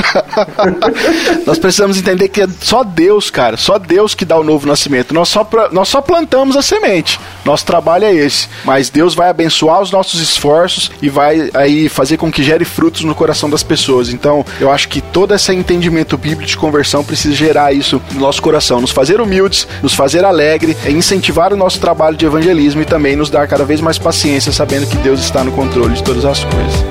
[1.45, 5.13] Nós precisamos entender que é só Deus, cara, só Deus que dá o novo nascimento.
[5.13, 7.19] Nós só, pra- nós só plantamos a semente.
[7.45, 8.49] Nosso trabalho é esse.
[8.63, 13.03] Mas Deus vai abençoar os nossos esforços e vai aí fazer com que gere frutos
[13.03, 14.09] no coração das pessoas.
[14.09, 18.41] Então, eu acho que todo esse entendimento bíblico de conversão precisa gerar isso no nosso
[18.41, 22.85] coração, nos fazer humildes, nos fazer alegre, é incentivar o nosso trabalho de evangelismo e
[22.85, 26.25] também nos dar cada vez mais paciência, sabendo que Deus está no controle de todas
[26.25, 26.85] as coisas.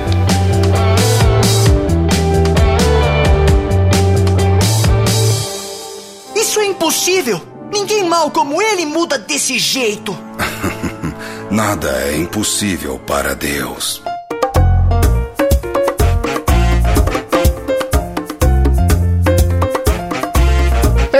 [6.33, 7.54] Isso é impossível!
[7.75, 10.17] Ninguém mal como ele muda desse jeito!
[11.51, 14.01] Nada é impossível para Deus.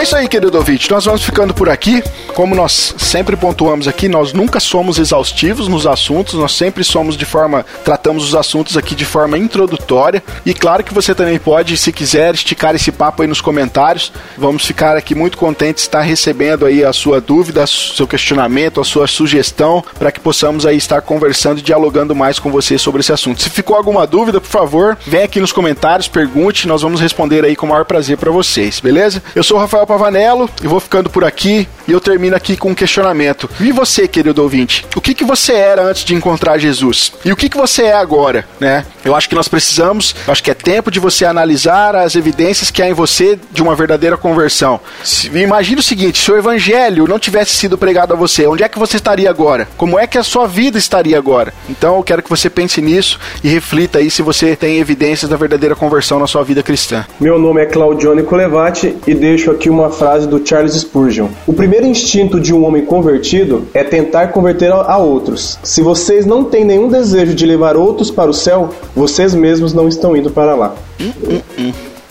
[0.06, 0.92] Isso aí, querido ouvinte.
[0.92, 2.04] Nós vamos ficando por aqui.
[2.36, 7.26] Como nós sempre pontuamos aqui, nós nunca somos exaustivos nos assuntos, nós sempre somos de
[7.26, 7.66] forma.
[7.84, 10.22] tratamos os assuntos aqui de forma introdutória.
[10.46, 14.12] E claro que você também pode, se quiser, esticar esse papo aí nos comentários.
[14.38, 18.86] Vamos ficar aqui muito contentes de estar recebendo aí a sua dúvida, seu questionamento, a
[18.86, 23.12] sua sugestão, para que possamos aí estar conversando e dialogando mais com você sobre esse
[23.12, 23.42] assunto.
[23.42, 27.56] Se ficou alguma dúvida, por favor, vem aqui nos comentários, pergunte, nós vamos responder aí
[27.56, 29.24] com o maior prazer para vocês, beleza?
[29.34, 32.72] Eu sou o Rafael Pavanello e vou ficando por aqui e eu termino aqui com
[32.72, 33.50] um questionamento.
[33.60, 34.86] E você, querido ouvinte?
[34.96, 37.14] O que, que você era antes de encontrar Jesus?
[37.24, 38.86] E o que, que você é agora, né?
[39.04, 42.82] Eu acho que nós precisamos, acho que é tempo de você analisar as evidências que
[42.82, 44.80] há em você de uma verdadeira conversão.
[45.04, 48.70] Se, imagine o seguinte, se o evangelho não tivesse sido pregado a você, onde é
[48.70, 49.68] que você estaria agora?
[49.78, 51.54] Como é que a sua vida estaria agora?
[51.70, 55.38] Então eu quero que você pense nisso e reflita aí se você tem evidências da
[55.38, 57.06] verdadeira conversão na sua vida cristã.
[57.20, 61.28] Meu nome é Claudione Colevati e deixo aqui uma frase do Charles Spurgeon.
[61.48, 65.58] O primeiro instinto de um homem convertido é tentar converter a outros.
[65.64, 69.88] Se vocês não têm nenhum desejo de levar outros para o céu, vocês mesmos não
[69.88, 70.76] estão indo para lá.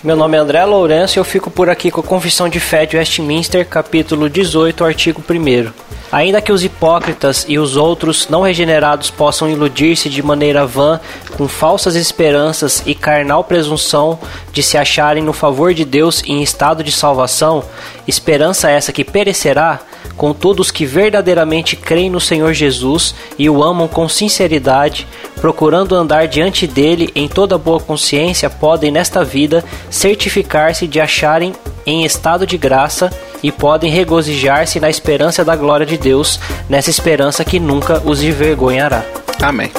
[0.05, 2.85] Meu nome é André Lourenço e eu fico por aqui com a Confissão de Fé
[2.85, 5.73] de Westminster, capítulo 18, artigo 1.
[6.13, 11.01] Ainda que os hipócritas e os outros não regenerados possam iludir-se de maneira vã
[11.39, 14.19] com falsas esperanças e carnal presunção
[14.53, 17.65] de se acharem no favor de Deus em estado de salvação,
[18.07, 19.81] esperança essa que perecerá,
[20.17, 25.07] contudo os que verdadeiramente creem no Senhor Jesus e o amam com sinceridade,
[25.41, 31.53] procurando andar diante dele em toda boa consciência, podem nesta vida certificar-se de acharem
[31.87, 37.45] em estado de graça e podem regozijar-se na esperança da glória de Deus, nessa esperança
[37.45, 39.05] que nunca os envergonhará.
[39.43, 39.71] Amém.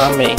[0.00, 0.34] Amém.